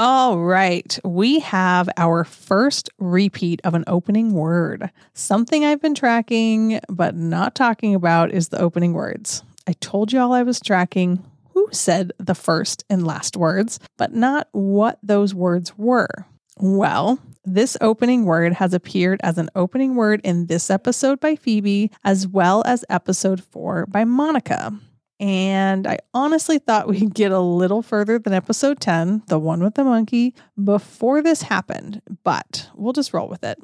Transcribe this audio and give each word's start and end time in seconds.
All 0.00 0.38
right, 0.38 0.96
we 1.02 1.40
have 1.40 1.88
our 1.96 2.22
first 2.22 2.88
repeat 2.98 3.60
of 3.64 3.74
an 3.74 3.82
opening 3.88 4.32
word. 4.32 4.92
Something 5.12 5.64
I've 5.64 5.82
been 5.82 5.96
tracking 5.96 6.78
but 6.88 7.16
not 7.16 7.56
talking 7.56 7.96
about 7.96 8.30
is 8.30 8.50
the 8.50 8.60
opening 8.60 8.92
words. 8.92 9.42
I 9.66 9.72
told 9.80 10.12
y'all 10.12 10.32
I 10.32 10.44
was 10.44 10.60
tracking 10.60 11.24
who 11.52 11.68
said 11.72 12.12
the 12.18 12.36
first 12.36 12.84
and 12.88 13.04
last 13.04 13.36
words, 13.36 13.80
but 13.96 14.14
not 14.14 14.46
what 14.52 15.00
those 15.02 15.34
words 15.34 15.76
were. 15.76 16.26
Well, 16.58 17.18
this 17.44 17.76
opening 17.80 18.24
word 18.24 18.52
has 18.52 18.72
appeared 18.72 19.18
as 19.24 19.36
an 19.36 19.50
opening 19.56 19.96
word 19.96 20.20
in 20.22 20.46
this 20.46 20.70
episode 20.70 21.18
by 21.18 21.34
Phoebe, 21.34 21.90
as 22.04 22.28
well 22.28 22.62
as 22.64 22.84
episode 22.88 23.42
four 23.42 23.84
by 23.86 24.04
Monica. 24.04 24.78
And 25.20 25.86
I 25.86 25.98
honestly 26.14 26.58
thought 26.58 26.88
we'd 26.88 27.14
get 27.14 27.32
a 27.32 27.40
little 27.40 27.82
further 27.82 28.18
than 28.18 28.32
episode 28.32 28.80
10, 28.80 29.24
the 29.26 29.38
one 29.38 29.62
with 29.62 29.74
the 29.74 29.84
monkey, 29.84 30.34
before 30.62 31.22
this 31.22 31.42
happened, 31.42 32.02
but 32.24 32.68
we'll 32.74 32.92
just 32.92 33.12
roll 33.12 33.28
with 33.28 33.44
it. 33.44 33.58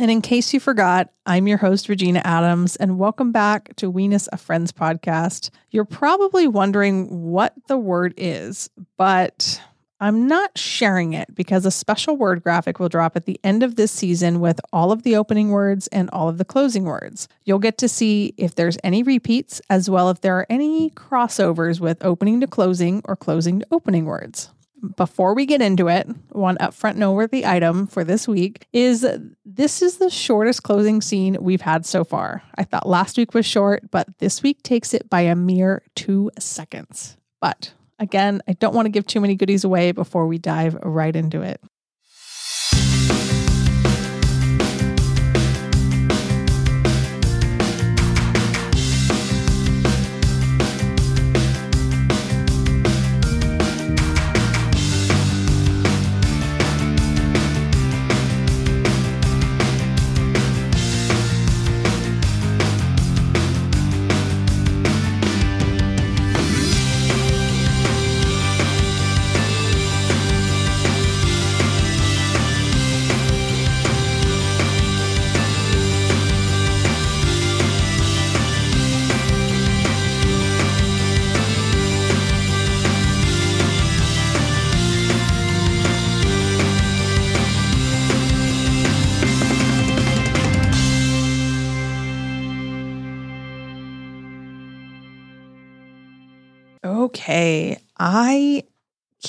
And 0.00 0.10
in 0.10 0.22
case 0.22 0.52
you 0.52 0.58
forgot, 0.58 1.12
I'm 1.24 1.46
your 1.46 1.58
host, 1.58 1.88
Regina 1.88 2.20
Adams, 2.24 2.74
and 2.76 2.98
welcome 2.98 3.30
back 3.30 3.76
to 3.76 3.92
Weenus 3.92 4.28
a 4.32 4.36
Friends 4.36 4.72
podcast. 4.72 5.50
You're 5.70 5.84
probably 5.84 6.48
wondering 6.48 7.30
what 7.30 7.54
the 7.68 7.78
word 7.78 8.12
is, 8.16 8.70
but 8.96 9.60
I'm 10.04 10.28
not 10.28 10.58
sharing 10.58 11.14
it 11.14 11.34
because 11.34 11.64
a 11.64 11.70
special 11.70 12.18
word 12.18 12.42
graphic 12.42 12.78
will 12.78 12.90
drop 12.90 13.16
at 13.16 13.24
the 13.24 13.40
end 13.42 13.62
of 13.62 13.76
this 13.76 13.90
season 13.90 14.38
with 14.38 14.60
all 14.70 14.92
of 14.92 15.02
the 15.02 15.16
opening 15.16 15.48
words 15.48 15.86
and 15.86 16.10
all 16.10 16.28
of 16.28 16.36
the 16.36 16.44
closing 16.44 16.84
words. 16.84 17.26
You'll 17.46 17.58
get 17.58 17.78
to 17.78 17.88
see 17.88 18.34
if 18.36 18.54
there's 18.54 18.76
any 18.84 19.02
repeats, 19.02 19.62
as 19.70 19.88
well 19.88 20.10
if 20.10 20.20
there 20.20 20.36
are 20.36 20.46
any 20.50 20.90
crossovers 20.90 21.80
with 21.80 22.04
opening 22.04 22.42
to 22.42 22.46
closing 22.46 23.00
or 23.06 23.16
closing 23.16 23.60
to 23.60 23.66
opening 23.72 24.04
words. 24.04 24.50
Before 24.94 25.34
we 25.34 25.46
get 25.46 25.62
into 25.62 25.88
it, 25.88 26.06
one 26.32 26.58
upfront 26.58 26.96
noteworthy 26.96 27.46
item 27.46 27.86
for 27.86 28.04
this 28.04 28.28
week 28.28 28.66
is 28.74 29.06
this 29.46 29.80
is 29.80 29.96
the 29.96 30.10
shortest 30.10 30.64
closing 30.64 31.00
scene 31.00 31.38
we've 31.40 31.62
had 31.62 31.86
so 31.86 32.04
far. 32.04 32.42
I 32.56 32.64
thought 32.64 32.86
last 32.86 33.16
week 33.16 33.32
was 33.32 33.46
short, 33.46 33.90
but 33.90 34.18
this 34.18 34.42
week 34.42 34.62
takes 34.62 34.92
it 34.92 35.08
by 35.08 35.22
a 35.22 35.34
mere 35.34 35.82
two 35.94 36.30
seconds. 36.38 37.16
But 37.40 37.72
Again, 38.04 38.42
I 38.46 38.52
don't 38.52 38.74
want 38.74 38.84
to 38.84 38.90
give 38.90 39.06
too 39.06 39.18
many 39.18 39.34
goodies 39.34 39.64
away 39.64 39.90
before 39.92 40.26
we 40.26 40.36
dive 40.36 40.74
right 40.82 41.16
into 41.16 41.40
it. 41.40 41.58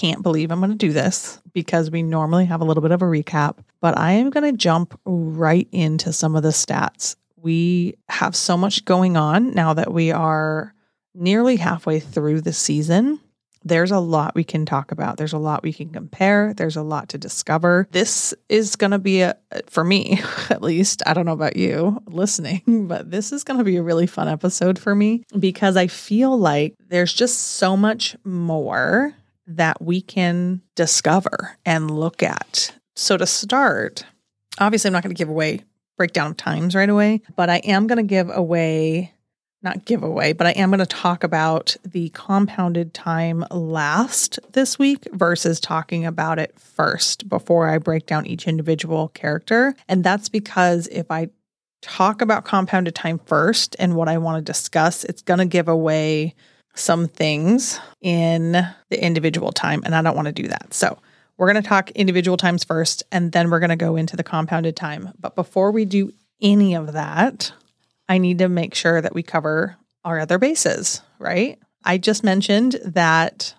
Can't 0.05 0.21
believe 0.21 0.51
I'm 0.51 0.59
going 0.59 0.69
to 0.69 0.77
do 0.77 0.93
this 0.93 1.41
because 1.51 1.89
we 1.89 2.03
normally 2.03 2.45
have 2.45 2.61
a 2.61 2.63
little 2.63 2.83
bit 2.83 2.91
of 2.91 3.01
a 3.01 3.05
recap, 3.05 3.57
but 3.81 3.97
I 3.97 4.11
am 4.11 4.29
going 4.29 4.51
to 4.51 4.55
jump 4.55 4.99
right 5.03 5.67
into 5.71 6.13
some 6.13 6.35
of 6.35 6.43
the 6.43 6.49
stats. 6.49 7.15
We 7.37 7.95
have 8.09 8.35
so 8.35 8.55
much 8.55 8.85
going 8.85 9.17
on 9.17 9.51
now 9.55 9.73
that 9.73 9.91
we 9.91 10.11
are 10.11 10.75
nearly 11.15 11.55
halfway 11.55 11.99
through 11.99 12.41
the 12.41 12.53
season. 12.53 13.19
There's 13.63 13.89
a 13.89 13.99
lot 13.99 14.35
we 14.35 14.43
can 14.43 14.63
talk 14.63 14.91
about. 14.91 15.17
There's 15.17 15.33
a 15.33 15.39
lot 15.39 15.63
we 15.63 15.73
can 15.73 15.89
compare. 15.89 16.53
There's 16.53 16.75
a 16.75 16.83
lot 16.83 17.09
to 17.09 17.17
discover. 17.17 17.87
This 17.89 18.31
is 18.47 18.75
going 18.75 18.91
to 18.91 18.99
be 18.99 19.21
a, 19.21 19.35
for 19.65 19.83
me 19.83 20.21
at 20.51 20.61
least, 20.61 21.01
I 21.07 21.15
don't 21.15 21.25
know 21.25 21.31
about 21.31 21.57
you 21.57 21.99
listening, 22.05 22.61
but 22.87 23.09
this 23.09 23.31
is 23.31 23.43
going 23.43 23.57
to 23.57 23.63
be 23.63 23.77
a 23.77 23.83
really 23.83 24.05
fun 24.05 24.27
episode 24.27 24.77
for 24.77 24.93
me 24.93 25.23
because 25.39 25.75
I 25.75 25.87
feel 25.87 26.37
like 26.37 26.75
there's 26.89 27.11
just 27.11 27.39
so 27.39 27.75
much 27.75 28.15
more 28.23 29.15
that 29.47 29.81
we 29.81 30.01
can 30.01 30.61
discover 30.75 31.57
and 31.65 31.91
look 31.91 32.23
at. 32.23 32.73
So 32.95 33.17
to 33.17 33.25
start, 33.25 34.05
obviously 34.59 34.89
I'm 34.89 34.93
not 34.93 35.03
going 35.03 35.15
to 35.15 35.17
give 35.17 35.29
away 35.29 35.61
breakdown 35.97 36.31
of 36.31 36.37
times 36.37 36.75
right 36.75 36.89
away, 36.89 37.21
but 37.35 37.49
I 37.49 37.57
am 37.57 37.87
going 37.87 37.97
to 37.97 38.03
give 38.03 38.29
away 38.29 39.13
not 39.65 39.83
give 39.83 40.03
away, 40.03 40.31
but 40.31 40.47
I 40.47 40.51
am 40.51 40.69
going 40.69 40.79
to 40.79 40.85
talk 40.85 41.23
about 41.23 41.75
the 41.83 42.09
compounded 42.09 42.93
time 42.93 43.43
last 43.49 44.39
this 44.53 44.79
week 44.79 45.07
versus 45.11 45.59
talking 45.59 46.05
about 46.05 46.39
it 46.39 46.57
first 46.57 47.27
before 47.27 47.67
I 47.67 47.79
break 47.79 48.05
down 48.05 48.27
each 48.27 48.47
individual 48.47 49.09
character. 49.09 49.75
And 49.89 50.03
that's 50.03 50.29
because 50.29 50.87
if 50.91 51.09
I 51.09 51.29
talk 51.81 52.21
about 52.21 52.45
compounded 52.45 52.95
time 52.95 53.19
first 53.25 53.75
and 53.79 53.95
what 53.95 54.07
I 54.07 54.19
want 54.19 54.37
to 54.37 54.51
discuss, 54.51 55.03
it's 55.03 55.23
going 55.23 55.39
to 55.39 55.45
give 55.45 55.67
away 55.67 56.35
some 56.75 57.07
things 57.07 57.79
in 58.01 58.51
the 58.51 59.03
individual 59.03 59.51
time. 59.51 59.81
And 59.85 59.95
I 59.95 60.01
don't 60.01 60.15
want 60.15 60.27
to 60.27 60.31
do 60.31 60.47
that. 60.49 60.73
So 60.73 60.97
we're 61.37 61.51
going 61.51 61.61
to 61.61 61.67
talk 61.67 61.91
individual 61.91 62.37
times 62.37 62.63
first, 62.63 63.03
and 63.11 63.31
then 63.31 63.49
we're 63.49 63.59
going 63.59 63.69
to 63.69 63.75
go 63.75 63.95
into 63.95 64.15
the 64.15 64.23
compounded 64.23 64.75
time. 64.75 65.09
But 65.19 65.35
before 65.35 65.71
we 65.71 65.85
do 65.85 66.13
any 66.41 66.75
of 66.75 66.93
that, 66.93 67.51
I 68.07 68.17
need 68.19 68.37
to 68.39 68.47
make 68.47 68.75
sure 68.75 69.01
that 69.01 69.15
we 69.15 69.23
cover 69.23 69.77
our 70.03 70.19
other 70.19 70.37
bases, 70.37 71.01
right? 71.19 71.59
I 71.83 71.97
just 71.97 72.23
mentioned 72.23 72.77
that 72.83 73.53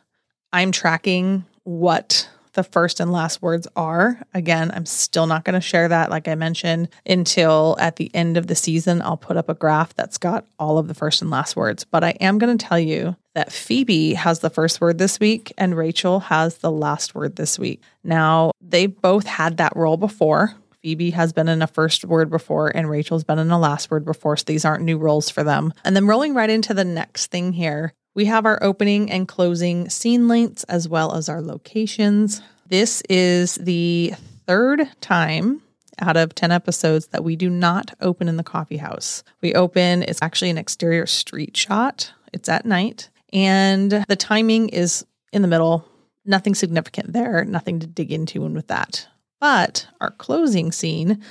I'm 0.53 0.73
tracking 0.73 1.45
what 1.65 2.29
the 2.57 2.65
first 2.65 2.99
and 2.99 3.13
last 3.13 3.41
words 3.41 3.69
are. 3.77 4.21
Again, 4.35 4.73
I'm 4.75 4.87
still 4.87 5.29
not 5.29 5.45
going 5.45 5.55
to 5.55 5.61
share 5.61 5.87
that, 5.89 6.11
like 6.11 6.27
I 6.27 6.35
mentioned, 6.35 6.89
until 7.07 7.77
at 7.79 7.97
the 7.97 8.11
end 8.13 8.37
of 8.37 8.49
the 8.49 8.57
season. 8.57 9.01
I'll 9.01 9.17
put 9.17 9.37
up 9.37 9.49
a 9.49 9.55
graph 9.55 9.95
that's 9.95 10.19
got 10.19 10.47
all 10.59 10.79
of 10.79 10.89
the 10.89 10.95
first 10.95 11.23
and 11.23 11.31
last 11.31 11.55
words. 11.55 11.85
But 11.85 12.03
I 12.03 12.11
am 12.21 12.39
going 12.39 12.59
to 12.59 12.67
tell 12.67 12.81
you 12.81 13.15
that 13.35 13.53
Phoebe 13.53 14.15
has 14.15 14.41
the 14.41 14.51
first 14.51 14.81
word 14.81 14.99
this 14.99 15.21
week 15.21 15.53
and 15.57 15.77
Rachel 15.77 16.21
has 16.21 16.59
the 16.59 16.73
last 16.73 17.15
word 17.15 17.37
this 17.37 17.59
week. 17.59 17.83
Now, 18.03 18.51
they 18.61 18.87
both 18.87 19.27
had 19.27 19.59
that 19.59 19.77
role 19.77 19.97
before. 19.97 20.55
Phoebe 20.83 21.11
has 21.11 21.33
been 21.33 21.49
in 21.49 21.63
a 21.63 21.67
first 21.67 22.05
word 22.05 22.31
before 22.31 22.69
and 22.75 22.89
Rachel's 22.89 23.25
been 23.25 23.39
in 23.39 23.51
a 23.51 23.59
last 23.59 23.91
word 23.91 24.05
before. 24.05 24.37
So 24.37 24.45
these 24.47 24.65
aren't 24.65 24.85
new 24.85 24.99
roles 24.99 25.29
for 25.29 25.45
them. 25.45 25.73
And 25.85 25.95
then 25.95 26.07
rolling 26.07 26.35
right 26.35 26.49
into 26.49 26.75
the 26.75 26.85
next 26.85 27.31
thing 27.31 27.53
here, 27.53 27.93
we 28.17 28.25
have 28.25 28.47
our 28.47 28.59
opening 28.63 29.11
and 29.11 29.29
closing 29.29 29.89
scene 29.91 30.27
lengths 30.27 30.65
as 30.65 30.89
well 30.89 31.15
as 31.15 31.29
our 31.29 31.43
locations. 31.43 32.41
This 32.67 33.03
is 33.11 33.57
the 33.57 34.15
third 34.47 34.89
time 35.03 35.61
out 35.99 36.17
of 36.17 36.35
10 36.35 36.51
episodes 36.51 37.09
that 37.09 37.23
we 37.23 37.37
do 37.37 37.51
not 37.51 37.95
open 38.01 38.27
in 38.27 38.39
the 38.39 38.43
coffee 38.43 38.79
house. 38.79 39.23
We 39.43 39.55
open, 39.55 40.03
it's 40.03 40.23
actually 40.23 40.51
an 40.51 40.59
exterior 40.59 41.07
street 41.07 41.57
shot, 41.57 42.11
it's 42.33 42.49
at 42.49 42.65
night, 42.65 43.11
and 43.35 43.91
the 44.09 44.17
timing 44.17 44.71
is 44.71 45.05
in 45.33 45.43
the 45.43 45.49
middle. 45.49 45.87
Nothing 46.25 46.55
significant 46.55 47.13
there, 47.13 47.45
nothing 47.45 47.81
to 47.81 47.87
dig 47.87 48.11
into 48.11 48.47
and 48.47 48.55
with 48.55 48.69
that. 48.69 49.07
But 49.41 49.87
our 50.01 50.11
closing 50.11 50.73
scene, 50.73 51.23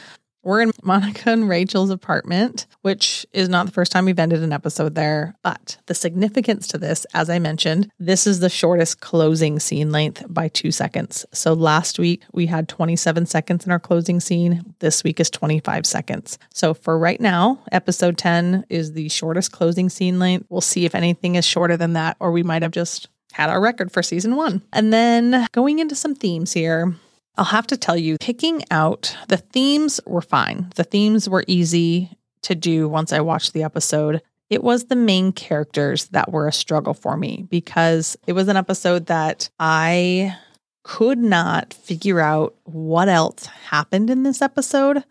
we're 0.45 0.62
in 0.62 0.71
Monica 0.83 1.31
and 1.31 1.50
Rachel's 1.50 1.89
apartment, 1.89 2.68
which 2.83 3.25
is 3.33 3.50
not 3.50 3.65
the 3.65 3.71
first 3.71 3.92
time 3.92 4.06
we've 4.06 4.19
ended 4.19 4.44
an 4.44 4.53
episode 4.53 4.95
there. 4.95 5.36
But 5.44 5.77
the 5.88 5.95
significance 5.95 6.68
to 6.68 6.77
this, 6.77 7.06
as 7.13 7.30
I 7.30 7.39
mentioned, 7.39 7.92
this 8.00 8.25
is 8.27 8.39
the 8.39 8.50
shortest 8.50 9.01
closing 9.01 9.59
scene 9.59 9.92
length 9.92 10.24
by 10.30 10.47
two 10.47 10.71
seconds. 10.71 11.25
So 11.33 11.53
last 11.53 12.00
week 12.00 12.24
we 12.31 12.45
had 12.45 12.69
27 12.69 13.25
seconds 13.25 13.65
in 13.65 13.71
our 13.71 13.80
closing 13.80 14.19
scene. 14.19 14.75
This 14.80 15.03
week 15.03 15.19
is 15.19 15.31
25 15.31 15.86
seconds. 15.86 16.38
So 16.53 16.75
for 16.75 16.97
right 16.97 17.19
now, 17.19 17.59
episode 17.71 18.18
10 18.18 18.65
is 18.69 18.94
the 18.94 19.09
shortest 19.09 19.51
closing 19.51 19.89
scene 19.89 20.19
length. 20.19 20.45
We'll 20.50 20.62
see 20.62 20.86
if 20.86 20.94
anything 20.94 21.36
is 21.36 21.45
shorter 21.45 21.75
than 21.75 21.94
that, 21.94 22.18
or 22.19 22.31
we 22.31 22.44
might 22.44 22.62
have 22.62 22.71
just 22.71 23.09
had 23.33 23.50
our 23.50 23.59
record 23.59 23.92
for 23.92 24.03
season 24.03 24.36
one. 24.36 24.62
And 24.71 24.94
then 24.94 25.47
going 25.51 25.80
into 25.80 25.95
some 25.95 26.15
themes 26.15 26.53
here. 26.53 26.95
I'll 27.37 27.45
have 27.45 27.67
to 27.67 27.77
tell 27.77 27.97
you, 27.97 28.17
picking 28.17 28.63
out 28.71 29.15
the 29.27 29.37
themes 29.37 29.99
were 30.05 30.21
fine. 30.21 30.71
The 30.75 30.83
themes 30.83 31.27
were 31.27 31.43
easy 31.47 32.17
to 32.43 32.55
do 32.55 32.87
once 32.87 33.11
I 33.11 33.19
watched 33.19 33.53
the 33.53 33.63
episode. 33.63 34.21
It 34.49 34.63
was 34.63 34.85
the 34.85 34.95
main 34.95 35.31
characters 35.31 36.05
that 36.09 36.31
were 36.31 36.47
a 36.47 36.53
struggle 36.53 36.93
for 36.93 37.17
me 37.17 37.45
because 37.49 38.15
it 38.27 38.33
was 38.33 38.47
an 38.47 38.57
episode 38.57 39.07
that 39.07 39.49
I 39.59 40.35
could 40.83 41.17
not 41.17 41.73
figure 41.73 42.21
out 42.21 42.55
what 42.63 43.09
else 43.09 43.47
happened 43.47 44.09
in 44.09 44.23
this 44.23 44.41
episode 44.41 45.03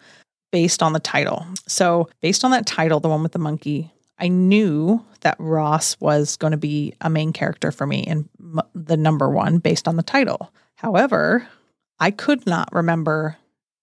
based 0.53 0.83
on 0.83 0.93
the 0.93 1.01
title. 1.01 1.45
So, 1.67 2.09
based 2.21 2.45
on 2.45 2.53
that 2.53 2.65
title, 2.65 3.01
the 3.01 3.09
one 3.09 3.25
with 3.25 3.33
the 3.33 3.41
monkey, 3.41 3.93
I 4.19 4.29
knew 4.29 5.05
that 5.23 5.37
Ross 5.41 5.99
was 6.01 6.37
going 6.37 6.53
to 6.53 6.57
be 6.57 6.95
a 7.01 7.11
main 7.11 7.33
character 7.33 7.73
for 7.73 7.87
me 7.87 8.05
and 8.07 8.29
the 8.73 8.97
number 8.97 9.29
one 9.29 9.59
based 9.59 9.89
on 9.89 9.97
the 9.97 10.05
title. 10.05 10.53
However, 10.77 11.49
I 11.99 12.11
could 12.11 12.47
not 12.47 12.69
remember 12.73 13.37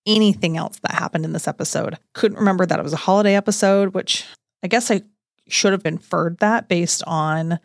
anything 0.06 0.58
else 0.58 0.80
that 0.80 0.94
happened 0.94 1.25
in 1.25 1.34
this 1.34 1.48
episode. 1.48 1.98
Couldn't 2.13 2.40
remember 2.40 2.66
that 2.66 2.80
it 2.80 2.84
was 2.84 2.94
a 2.94 2.98
holiday 2.98 3.36
episode, 3.36 3.94
which 3.94 4.25
I 4.63 4.68
guess 4.68 4.92
I 4.92 5.02
should 5.48 5.74
have 5.74 5.86
inferred 5.86 6.40
that 6.40 6.68
based 6.68 7.04
on 7.06 7.60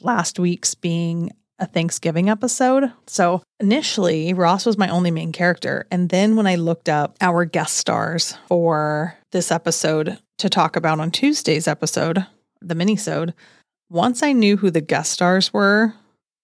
last 0.00 0.38
week's 0.38 0.74
being 0.74 1.32
a 1.58 1.66
Thanksgiving 1.66 2.28
episode. 2.28 2.92
So 3.06 3.42
initially, 3.58 4.32
Ross 4.32 4.64
was 4.64 4.78
my 4.78 4.88
only 4.88 5.10
main 5.10 5.32
character. 5.32 5.86
And 5.90 6.08
then 6.08 6.36
when 6.36 6.46
I 6.46 6.54
looked 6.54 6.88
up 6.88 7.16
our 7.20 7.44
guest 7.44 7.76
stars 7.76 8.34
for 8.46 9.16
this 9.32 9.50
episode 9.50 10.18
to 10.38 10.48
talk 10.48 10.76
about 10.76 11.00
on 11.00 11.10
Tuesday's 11.10 11.66
episode, 11.66 12.26
the 12.60 12.74
minisode, 12.74 13.34
once 13.90 14.22
I 14.22 14.32
knew 14.32 14.58
who 14.58 14.70
the 14.70 14.80
guest 14.80 15.12
stars 15.12 15.52
were, 15.52 15.94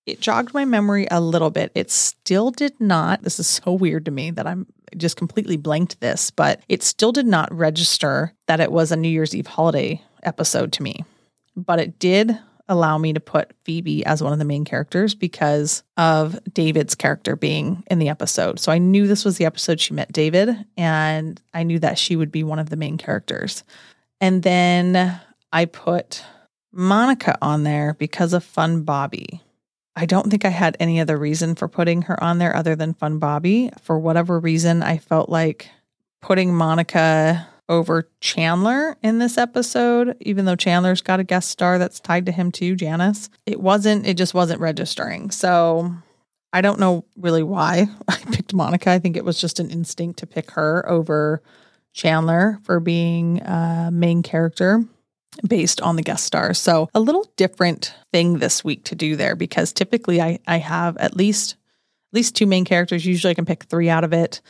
it 0.06 0.20
jogged 0.20 0.54
my 0.54 0.64
memory 0.64 1.06
a 1.10 1.20
little 1.20 1.50
bit. 1.50 1.72
It 1.74 1.90
still 1.90 2.50
did 2.50 2.78
not, 2.80 3.22
this 3.22 3.38
is 3.38 3.46
so 3.46 3.72
weird 3.72 4.04
to 4.04 4.10
me 4.10 4.30
that 4.32 4.46
I'm 4.46 4.66
just 4.96 5.16
completely 5.16 5.56
blanked 5.56 6.00
this, 6.00 6.30
but 6.30 6.60
it 6.68 6.82
still 6.82 7.12
did 7.12 7.26
not 7.26 7.52
register 7.52 8.32
that 8.46 8.60
it 8.60 8.70
was 8.70 8.92
a 8.92 8.96
New 8.96 9.08
Year's 9.08 9.34
Eve 9.34 9.46
holiday 9.46 10.02
episode 10.22 10.72
to 10.72 10.82
me. 10.82 11.04
But 11.56 11.80
it 11.80 11.98
did 11.98 12.38
allow 12.68 12.96
me 12.96 13.12
to 13.12 13.20
put 13.20 13.52
Phoebe 13.64 14.04
as 14.06 14.22
one 14.22 14.32
of 14.32 14.38
the 14.38 14.44
main 14.44 14.64
characters 14.64 15.14
because 15.14 15.82
of 15.96 16.38
David's 16.52 16.94
character 16.94 17.36
being 17.36 17.84
in 17.90 17.98
the 17.98 18.08
episode. 18.08 18.58
So 18.58 18.72
I 18.72 18.78
knew 18.78 19.06
this 19.06 19.24
was 19.24 19.36
the 19.36 19.44
episode 19.44 19.80
she 19.80 19.94
met 19.94 20.12
David, 20.12 20.56
and 20.76 21.40
I 21.52 21.62
knew 21.62 21.78
that 21.80 21.98
she 21.98 22.16
would 22.16 22.32
be 22.32 22.42
one 22.42 22.58
of 22.58 22.70
the 22.70 22.76
main 22.76 22.96
characters. 22.96 23.64
And 24.20 24.42
then 24.42 25.20
I 25.52 25.66
put 25.66 26.24
Monica 26.72 27.36
on 27.42 27.64
there 27.64 27.94
because 27.94 28.32
of 28.32 28.42
Fun 28.42 28.82
Bobby. 28.82 29.42
I 29.96 30.06
don't 30.06 30.30
think 30.30 30.44
I 30.44 30.50
had 30.50 30.76
any 30.80 31.00
other 31.00 31.16
reason 31.16 31.54
for 31.54 31.68
putting 31.68 32.02
her 32.02 32.22
on 32.22 32.38
there 32.38 32.54
other 32.54 32.74
than 32.74 32.94
Fun 32.94 33.18
Bobby. 33.18 33.70
For 33.82 33.98
whatever 33.98 34.40
reason, 34.40 34.82
I 34.82 34.98
felt 34.98 35.28
like 35.28 35.68
putting 36.20 36.54
Monica 36.54 37.46
over 37.68 38.08
Chandler 38.20 38.96
in 39.02 39.18
this 39.18 39.38
episode, 39.38 40.16
even 40.20 40.44
though 40.44 40.56
Chandler's 40.56 41.00
got 41.00 41.20
a 41.20 41.24
guest 41.24 41.48
star 41.50 41.78
that's 41.78 42.00
tied 42.00 42.26
to 42.26 42.32
him 42.32 42.50
too, 42.50 42.74
Janice. 42.74 43.30
It 43.46 43.60
wasn't, 43.60 44.06
it 44.06 44.16
just 44.16 44.34
wasn't 44.34 44.60
registering. 44.60 45.30
So 45.30 45.94
I 46.52 46.60
don't 46.60 46.80
know 46.80 47.04
really 47.16 47.42
why 47.42 47.86
I 48.08 48.16
picked 48.32 48.52
Monica. 48.52 48.90
I 48.90 48.98
think 48.98 49.16
it 49.16 49.24
was 49.24 49.40
just 49.40 49.60
an 49.60 49.70
instinct 49.70 50.18
to 50.18 50.26
pick 50.26 50.50
her 50.52 50.88
over 50.88 51.40
Chandler 51.92 52.58
for 52.64 52.80
being 52.80 53.40
a 53.42 53.90
main 53.92 54.22
character 54.22 54.84
based 55.46 55.80
on 55.80 55.96
the 55.96 56.02
guest 56.02 56.24
stars. 56.24 56.58
So 56.58 56.88
a 56.94 57.00
little 57.00 57.30
different 57.36 57.94
thing 58.12 58.38
this 58.38 58.64
week 58.64 58.84
to 58.84 58.94
do 58.94 59.16
there 59.16 59.36
because 59.36 59.72
typically 59.72 60.20
I, 60.20 60.38
I 60.46 60.58
have 60.58 60.96
at 60.98 61.16
least 61.16 61.56
at 62.12 62.16
least 62.16 62.36
two 62.36 62.46
main 62.46 62.64
characters. 62.64 63.04
Usually 63.04 63.30
I 63.30 63.34
can 63.34 63.44
pick 63.44 63.64
three 63.64 63.88
out 63.88 64.04
of 64.04 64.12
it. 64.12 64.40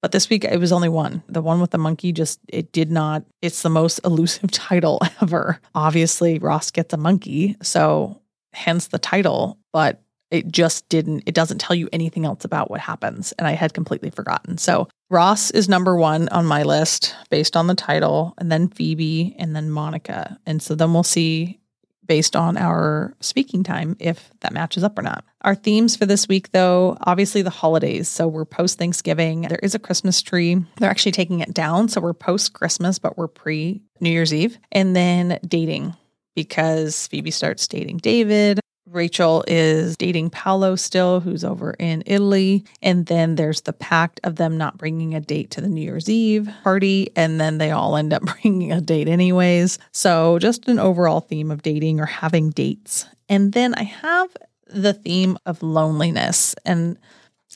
But 0.00 0.10
this 0.10 0.28
week 0.28 0.44
it 0.44 0.58
was 0.58 0.72
only 0.72 0.88
one. 0.88 1.22
The 1.28 1.40
one 1.40 1.60
with 1.60 1.70
the 1.70 1.78
monkey 1.78 2.12
just 2.12 2.40
it 2.48 2.72
did 2.72 2.90
not 2.90 3.24
it's 3.40 3.62
the 3.62 3.70
most 3.70 4.00
elusive 4.04 4.50
title 4.50 5.00
ever. 5.20 5.60
Obviously 5.74 6.38
Ross 6.38 6.70
gets 6.70 6.92
a 6.92 6.96
monkey, 6.96 7.56
so 7.62 8.20
hence 8.52 8.88
the 8.88 8.98
title, 8.98 9.58
but 9.72 10.02
it 10.32 10.50
just 10.50 10.88
didn't 10.88 11.22
it 11.26 11.34
doesn't 11.34 11.58
tell 11.58 11.76
you 11.76 11.88
anything 11.92 12.24
else 12.24 12.44
about 12.44 12.70
what 12.70 12.80
happens 12.80 13.32
and 13.38 13.46
I 13.46 13.52
had 13.52 13.74
completely 13.74 14.10
forgotten. 14.10 14.58
So 14.58 14.88
Ross 15.10 15.50
is 15.50 15.68
number 15.68 15.94
1 15.94 16.30
on 16.30 16.46
my 16.46 16.62
list 16.62 17.14
based 17.30 17.56
on 17.56 17.66
the 17.68 17.74
title 17.74 18.34
and 18.38 18.50
then 18.50 18.68
Phoebe 18.68 19.36
and 19.38 19.54
then 19.54 19.70
Monica. 19.70 20.38
And 20.46 20.60
so 20.60 20.74
then 20.74 20.92
we'll 20.94 21.02
see 21.02 21.60
based 22.06 22.34
on 22.34 22.56
our 22.56 23.14
speaking 23.20 23.62
time 23.62 23.96
if 24.00 24.30
that 24.40 24.52
matches 24.52 24.82
up 24.82 24.98
or 24.98 25.02
not. 25.02 25.24
Our 25.42 25.54
themes 25.54 25.96
for 25.96 26.04
this 26.04 26.26
week, 26.26 26.50
though, 26.50 26.96
obviously 27.02 27.42
the 27.42 27.50
holidays. 27.50 28.08
So 28.08 28.26
we're 28.26 28.44
post 28.44 28.78
Thanksgiving. 28.78 29.42
There 29.42 29.60
is 29.62 29.74
a 29.74 29.78
Christmas 29.78 30.20
tree. 30.20 30.64
They're 30.78 30.90
actually 30.90 31.12
taking 31.12 31.40
it 31.40 31.54
down. 31.54 31.88
So 31.88 32.00
we're 32.00 32.12
post 32.12 32.54
Christmas, 32.54 32.98
but 32.98 33.16
we're 33.16 33.28
pre 33.28 33.82
New 34.00 34.10
Year's 34.10 34.34
Eve. 34.34 34.58
And 34.72 34.96
then 34.96 35.38
dating 35.46 35.94
because 36.34 37.06
Phoebe 37.08 37.30
starts 37.30 37.68
dating 37.68 37.98
David. 37.98 38.61
Rachel 38.86 39.44
is 39.46 39.96
dating 39.96 40.30
Paolo 40.30 40.74
still, 40.74 41.20
who's 41.20 41.44
over 41.44 41.72
in 41.78 42.02
Italy. 42.04 42.64
And 42.82 43.06
then 43.06 43.36
there's 43.36 43.62
the 43.62 43.72
pact 43.72 44.20
of 44.24 44.36
them 44.36 44.58
not 44.58 44.76
bringing 44.76 45.14
a 45.14 45.20
date 45.20 45.50
to 45.52 45.60
the 45.60 45.68
New 45.68 45.82
Year's 45.82 46.08
Eve 46.08 46.48
party. 46.62 47.10
And 47.14 47.40
then 47.40 47.58
they 47.58 47.70
all 47.70 47.96
end 47.96 48.12
up 48.12 48.22
bringing 48.42 48.72
a 48.72 48.80
date, 48.80 49.08
anyways. 49.08 49.78
So 49.92 50.38
just 50.38 50.68
an 50.68 50.78
overall 50.78 51.20
theme 51.20 51.50
of 51.50 51.62
dating 51.62 52.00
or 52.00 52.06
having 52.06 52.50
dates. 52.50 53.06
And 53.28 53.52
then 53.52 53.74
I 53.74 53.84
have 53.84 54.36
the 54.66 54.92
theme 54.94 55.38
of 55.46 55.62
loneliness. 55.62 56.54
And 56.64 56.98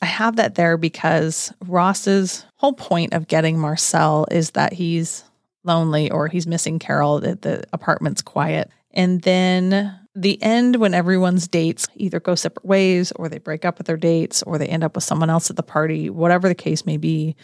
I 0.01 0.05
have 0.05 0.35
that 0.37 0.55
there 0.55 0.77
because 0.77 1.51
Ross's 1.65 2.45
whole 2.55 2.73
point 2.73 3.13
of 3.13 3.27
getting 3.27 3.59
Marcel 3.59 4.27
is 4.31 4.51
that 4.51 4.73
he's 4.73 5.23
lonely 5.63 6.09
or 6.09 6.27
he's 6.27 6.47
missing 6.47 6.79
Carol, 6.79 7.19
that 7.19 7.41
the 7.41 7.63
apartment's 7.73 8.21
quiet. 8.21 8.71
And 8.91 9.21
then 9.21 9.99
the 10.17 10.41
end 10.41 10.77
when 10.77 10.95
everyone's 10.95 11.47
dates 11.47 11.87
either 11.95 12.19
go 12.19 12.33
separate 12.33 12.65
ways 12.65 13.11
or 13.13 13.29
they 13.29 13.37
break 13.37 13.63
up 13.65 13.77
with 13.77 13.85
their 13.85 13.97
dates 13.97 14.41
or 14.43 14.57
they 14.57 14.65
end 14.65 14.83
up 14.83 14.95
with 14.95 15.03
someone 15.03 15.29
else 15.29 15.51
at 15.51 15.55
the 15.55 15.63
party, 15.63 16.09
whatever 16.09 16.47
the 16.47 16.55
case 16.55 16.87
may 16.87 16.97
be, 16.97 17.35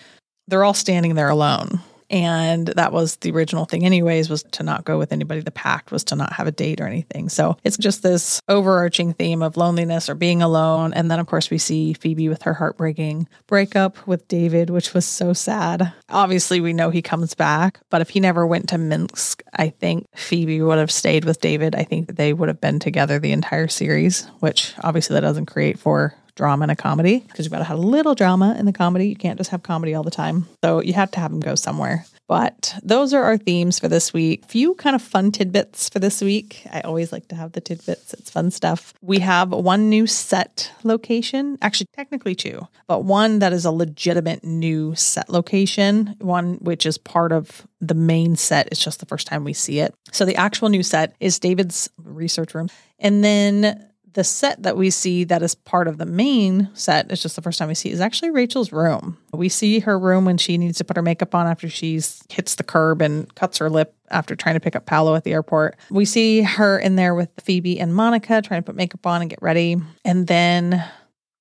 they're 0.48 0.64
all 0.64 0.74
standing 0.74 1.14
there 1.14 1.30
alone. 1.30 1.80
And 2.14 2.68
that 2.68 2.94
was 2.94 3.16
the 3.16 3.32
original 3.32 3.66
thing, 3.66 3.88
anyways, 3.88 4.30
was 4.30 4.44
to 4.44 4.62
not 4.62 4.86
go 4.86 5.00
with 5.00 5.12
anybody. 5.12 5.42
The 5.42 5.50
pact 5.50 5.92
was 5.92 6.04
to 6.06 6.16
not 6.16 6.34
have 6.34 6.46
a 6.46 6.52
date 6.52 6.80
or 6.80 6.86
anything. 6.86 7.28
So 7.28 7.58
it's 7.64 7.76
just 7.76 8.04
this 8.04 8.40
overarching 8.48 9.14
theme 9.14 9.42
of 9.42 9.58
loneliness 9.58 10.10
or 10.10 10.14
being 10.14 10.44
alone. 10.44 10.94
And 10.94 11.10
then, 11.10 11.20
of 11.20 11.26
course, 11.26 11.50
we 11.50 11.58
see 11.58 11.94
Phoebe 11.94 12.30
with 12.30 12.44
her 12.44 12.54
heartbreaking 12.54 13.28
breakup 13.48 14.06
with 14.06 14.28
David, 14.28 14.70
which 14.70 14.94
was 14.94 15.08
so 15.08 15.34
sad. 15.34 15.92
Obviously, 16.08 16.62
we 16.62 16.72
know 16.72 16.92
he 16.92 17.02
comes 17.02 17.34
back, 17.34 17.80
but 17.90 18.02
if 18.02 18.12
he 18.12 18.20
never 18.20 18.46
went 18.46 18.70
to 18.70 18.78
Minsk, 18.78 19.42
I 19.52 19.70
think 19.70 20.06
Phoebe 20.14 20.62
would 20.62 20.78
have 20.78 20.92
stayed 20.92 21.26
with 21.26 21.42
David. 21.42 21.74
I 21.74 21.84
think 21.84 22.16
they 22.16 22.32
would 22.32 22.48
have 22.48 22.62
been 22.62 22.78
together 22.78 23.18
the 23.18 23.32
entire 23.32 23.68
series, 23.68 24.28
which 24.40 24.76
obviously 24.84 25.16
that 25.16 25.22
doesn't 25.22 25.48
create 25.48 25.80
for 25.80 26.14
drama 26.36 26.66
in 26.66 26.70
a 26.70 26.76
comedy 26.76 27.20
because 27.20 27.46
you've 27.46 27.52
got 27.52 27.60
to 27.60 27.64
have 27.66 27.78
a 27.78 27.82
little 27.82 28.16
drama 28.16 28.56
in 28.58 28.66
the 28.66 28.74
comedy. 28.74 29.08
You 29.08 29.16
can't 29.16 29.38
just 29.38 29.52
have 29.52 29.64
comedy 29.64 29.94
all 29.94 30.04
the 30.04 30.12
time. 30.12 30.48
So 30.64 30.82
you 30.82 30.94
have 30.94 31.12
to 31.12 31.20
have 31.20 31.32
them 31.32 31.40
go 31.40 31.56
somewhere. 31.56 32.06
But 32.28 32.74
those 32.82 33.14
are 33.14 33.24
our 33.24 33.38
themes 33.38 33.80
for 33.80 33.88
this 33.88 34.14
week. 34.14 34.46
Few 34.46 34.76
kind 34.76 34.96
of 34.96 35.02
fun 35.02 35.32
tidbits 35.32 35.90
for 35.90 36.00
this 36.00 36.22
week. 36.22 36.66
I 36.72 36.82
always 36.82 37.12
like 37.12 37.28
to 37.28 37.36
have 37.36 37.52
the 37.52 37.62
tidbits, 37.62 38.14
it's 38.14 38.32
fun 38.32 38.50
stuff. 38.50 38.94
We 39.02 39.20
have 39.20 39.52
one 39.52 39.90
new 39.90 40.08
set 40.08 40.72
location, 40.84 41.58
actually, 41.62 41.88
technically 41.94 42.34
two, 42.34 42.68
but 42.88 43.04
one 43.04 43.40
that 43.40 43.52
is 43.52 43.66
a 43.66 43.72
legitimate 43.72 44.44
new 44.44 44.96
set 44.96 45.30
location, 45.30 46.16
one 46.20 46.56
which 46.56 46.86
is 46.86 46.98
part 46.98 47.34
of 47.34 47.68
the 47.82 47.94
main 47.94 48.36
set. 48.38 48.68
It's 48.72 48.84
just 48.84 49.00
the 49.00 49.06
first 49.06 49.28
time 49.28 49.44
we 49.44 49.54
see 49.54 49.80
it. 49.80 49.94
So 50.12 50.24
the 50.24 50.38
actual 50.38 50.70
new 50.70 50.84
set 50.84 51.16
is 51.20 51.40
David's 51.40 51.90
research 51.98 52.56
room. 52.56 52.70
And 53.00 53.24
then 53.24 53.86
the 54.14 54.24
set 54.24 54.64
that 54.64 54.78
we 54.78 54.90
see 54.90 55.24
that 55.24 55.42
is 55.42 55.56
part 55.56 55.88
of 55.88 55.98
the 55.98 56.06
main 56.06 56.70
set, 56.74 57.12
it's 57.12 57.22
just 57.22 57.36
the 57.36 57.42
first 57.42 57.60
time 57.60 57.68
we 57.68 57.76
see, 57.76 57.90
is 57.90 58.02
actually 58.02 58.32
Rachel's 58.32 58.72
room. 58.72 59.18
We 59.34 59.50
see 59.50 59.80
her 59.80 59.98
room 59.98 60.26
when 60.26 60.38
she 60.38 60.58
needs 60.58 60.78
to 60.78 60.84
put 60.84 60.98
her 60.98 61.04
makeup 61.04 61.34
on 61.34 61.48
after 61.48 61.68
she's 61.70 62.22
hits 62.30 62.56
the 62.56 62.64
curb 62.64 63.02
and 63.02 63.34
cuts 63.36 63.58
her 63.58 63.70
lip 63.70 63.96
after 64.10 64.36
trying 64.36 64.56
to 64.56 64.60
pick 64.60 64.76
up 64.76 64.86
Paolo 64.86 65.16
at 65.16 65.24
the 65.24 65.34
airport. 65.34 65.78
We 65.90 66.06
see 66.06 66.42
her 66.42 66.78
in 66.78 66.96
there 66.96 67.16
with 67.16 67.30
Phoebe 67.42 67.80
and 67.80 67.94
Monica 67.94 68.42
trying 68.42 68.62
to 68.62 68.66
put 68.66 68.76
makeup 68.76 69.06
on 69.06 69.22
and 69.22 69.30
get 69.30 69.42
ready. 69.42 69.78
And 70.06 70.28
then 70.28 70.84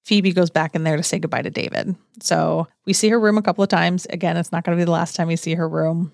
Phoebe 0.04 0.32
goes 0.32 0.50
back 0.50 0.74
in 0.74 0.84
there 0.84 0.96
to 0.96 1.02
say 1.02 1.18
goodbye 1.18 1.42
to 1.42 1.50
David. 1.50 1.94
So 2.20 2.66
we 2.86 2.92
see 2.92 3.08
her 3.10 3.20
room 3.20 3.38
a 3.38 3.42
couple 3.42 3.62
of 3.62 3.70
times. 3.70 4.06
Again, 4.10 4.36
it's 4.36 4.52
not 4.52 4.64
going 4.64 4.76
to 4.76 4.80
be 4.80 4.84
the 4.84 4.90
last 4.90 5.14
time 5.14 5.28
we 5.28 5.36
see 5.36 5.54
her 5.54 5.68
room, 5.68 6.12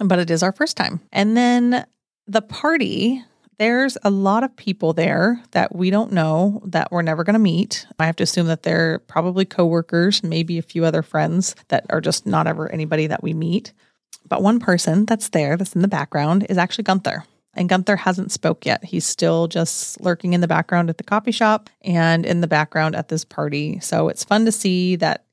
but 0.00 0.18
it 0.18 0.30
is 0.30 0.42
our 0.42 0.52
first 0.52 0.76
time. 0.76 1.00
And 1.12 1.36
then 1.36 1.86
the 2.26 2.42
party 2.42 3.24
there's 3.60 3.98
a 4.02 4.10
lot 4.10 4.42
of 4.42 4.56
people 4.56 4.94
there 4.94 5.38
that 5.50 5.76
we 5.76 5.90
don't 5.90 6.12
know 6.12 6.62
that 6.64 6.90
we're 6.90 7.02
never 7.02 7.24
going 7.24 7.34
to 7.34 7.38
meet. 7.38 7.86
I 7.98 8.06
have 8.06 8.16
to 8.16 8.22
assume 8.22 8.46
that 8.46 8.62
they're 8.62 9.00
probably 9.00 9.44
coworkers, 9.44 10.24
maybe 10.24 10.56
a 10.56 10.62
few 10.62 10.86
other 10.86 11.02
friends 11.02 11.54
that 11.68 11.84
are 11.90 12.00
just 12.00 12.24
not 12.24 12.46
ever 12.46 12.72
anybody 12.72 13.06
that 13.08 13.22
we 13.22 13.34
meet. 13.34 13.74
But 14.26 14.40
one 14.40 14.60
person 14.60 15.04
that's 15.04 15.28
there, 15.28 15.58
that's 15.58 15.74
in 15.74 15.82
the 15.82 15.88
background, 15.88 16.46
is 16.48 16.56
actually 16.56 16.84
Gunther. 16.84 17.26
And 17.52 17.68
Gunther 17.68 17.96
hasn't 17.96 18.32
spoke 18.32 18.64
yet. 18.64 18.82
He's 18.82 19.04
still 19.04 19.46
just 19.46 20.00
lurking 20.00 20.32
in 20.32 20.40
the 20.40 20.48
background 20.48 20.88
at 20.88 20.96
the 20.96 21.04
coffee 21.04 21.30
shop 21.30 21.68
and 21.82 22.24
in 22.24 22.40
the 22.40 22.46
background 22.46 22.96
at 22.96 23.08
this 23.08 23.26
party. 23.26 23.78
So 23.80 24.08
it's 24.08 24.24
fun 24.24 24.46
to 24.46 24.52
see 24.52 24.96
that 24.96 25.26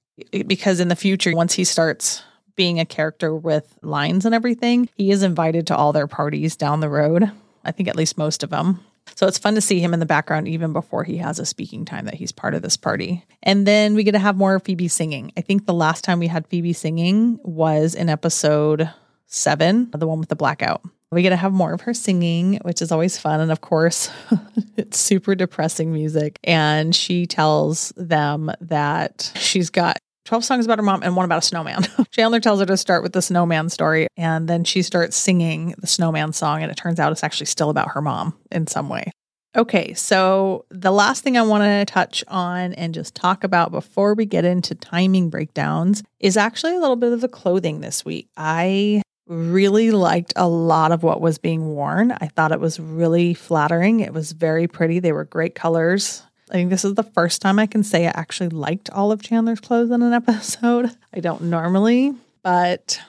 because 0.45 0.81
in 0.81 0.89
the 0.89 0.97
future, 0.97 1.31
once 1.33 1.53
he 1.53 1.63
starts 1.63 2.23
being 2.57 2.81
a 2.81 2.85
character 2.85 3.33
with 3.33 3.73
lines 3.81 4.25
and 4.25 4.35
everything, 4.35 4.89
he 4.97 5.11
is 5.11 5.23
invited 5.23 5.67
to 5.67 5.77
all 5.77 5.93
their 5.93 6.07
parties 6.07 6.57
down 6.57 6.81
the 6.81 6.89
road. 6.89 7.31
I 7.67 7.71
think 7.71 7.89
at 7.89 7.95
least 7.95 8.17
most 8.17 8.43
of 8.43 8.49
them. 8.49 8.79
So 9.15 9.27
it's 9.27 9.37
fun 9.37 9.55
to 9.55 9.61
see 9.61 9.79
him 9.79 9.93
in 9.93 9.99
the 9.99 10.05
background 10.05 10.47
even 10.47 10.73
before 10.73 11.03
he 11.03 11.17
has 11.17 11.39
a 11.39 11.45
speaking 11.45 11.85
time 11.85 12.05
that 12.05 12.15
he's 12.15 12.31
part 12.31 12.53
of 12.53 12.61
this 12.61 12.77
party. 12.77 13.23
And 13.43 13.65
then 13.65 13.95
we 13.95 14.03
get 14.03 14.11
to 14.11 14.19
have 14.19 14.35
more 14.35 14.59
Phoebe 14.59 14.87
singing. 14.87 15.31
I 15.37 15.41
think 15.41 15.65
the 15.65 15.73
last 15.73 16.03
time 16.03 16.19
we 16.19 16.27
had 16.27 16.47
Phoebe 16.47 16.73
singing 16.73 17.39
was 17.43 17.95
in 17.95 18.09
episode 18.09 18.89
seven, 19.25 19.89
the 19.91 20.07
one 20.07 20.19
with 20.19 20.29
the 20.29 20.35
blackout. 20.35 20.81
We 21.09 21.21
get 21.21 21.29
to 21.29 21.37
have 21.37 21.53
more 21.53 21.73
of 21.73 21.81
her 21.81 21.93
singing, 21.93 22.59
which 22.63 22.81
is 22.81 22.91
always 22.91 23.17
fun. 23.17 23.39
And 23.39 23.51
of 23.51 23.61
course, 23.61 24.09
it's 24.77 24.99
super 24.99 25.35
depressing 25.35 25.93
music. 25.93 26.37
And 26.43 26.93
she 26.93 27.25
tells 27.25 27.93
them 27.95 28.51
that 28.59 29.31
she's 29.35 29.69
got 29.69 29.97
12 30.27 30.43
songs 30.43 30.65
about 30.65 30.77
her 30.77 30.83
mom 30.83 31.03
and 31.03 31.15
one 31.15 31.25
about 31.25 31.39
a 31.39 31.45
snowman. 31.45 31.83
Chandler 32.11 32.41
tells 32.41 32.59
her 32.59 32.65
to 32.65 32.75
start 32.75 33.01
with 33.01 33.13
the 33.13 33.21
snowman 33.21 33.69
story. 33.69 34.07
And 34.17 34.47
then 34.47 34.65
she 34.65 34.81
starts 34.81 35.15
singing 35.15 35.73
the 35.77 35.87
snowman 35.87 36.33
song. 36.33 36.61
And 36.61 36.71
it 36.71 36.75
turns 36.75 36.99
out 36.99 37.13
it's 37.13 37.23
actually 37.23 37.45
still 37.45 37.69
about 37.69 37.91
her 37.91 38.01
mom 38.01 38.37
in 38.51 38.67
some 38.67 38.89
way. 38.89 39.11
Okay, 39.55 39.93
so 39.93 40.65
the 40.69 40.91
last 40.91 41.23
thing 41.23 41.37
I 41.37 41.41
want 41.41 41.63
to 41.63 41.91
touch 41.91 42.23
on 42.27 42.73
and 42.73 42.93
just 42.93 43.15
talk 43.15 43.43
about 43.43 43.71
before 43.71 44.13
we 44.13 44.25
get 44.25 44.45
into 44.45 44.75
timing 44.75 45.29
breakdowns 45.29 46.03
is 46.19 46.35
actually 46.37 46.75
a 46.75 46.79
little 46.79 46.97
bit 46.97 47.13
of 47.13 47.21
the 47.21 47.29
clothing 47.29 47.79
this 47.79 48.03
week. 48.03 48.27
I 48.35 49.01
really 49.27 49.91
liked 49.91 50.33
a 50.35 50.47
lot 50.47 50.91
of 50.91 51.03
what 51.03 51.21
was 51.21 51.37
being 51.37 51.69
worn. 51.73 52.11
I 52.11 52.27
thought 52.27 52.51
it 52.51 52.59
was 52.59 52.79
really 52.79 53.33
flattering. 53.33 54.01
It 54.01 54.13
was 54.13 54.33
very 54.33 54.67
pretty. 54.67 54.99
They 54.99 55.11
were 55.11 55.25
great 55.25 55.55
colors. 55.55 56.23
I 56.49 56.53
think 56.53 56.69
this 56.69 56.85
is 56.85 56.93
the 56.93 57.03
first 57.03 57.41
time 57.41 57.59
I 57.59 57.65
can 57.65 57.83
say 57.83 58.05
I 58.05 58.11
actually 58.15 58.49
liked 58.49 58.89
all 58.89 59.11
of 59.11 59.21
Chandler's 59.21 59.59
clothes 59.59 59.91
in 59.91 60.01
an 60.01 60.13
episode. 60.27 60.91
I 61.13 61.19
don't 61.19 61.43
normally, 61.43 62.13
but 62.43 62.99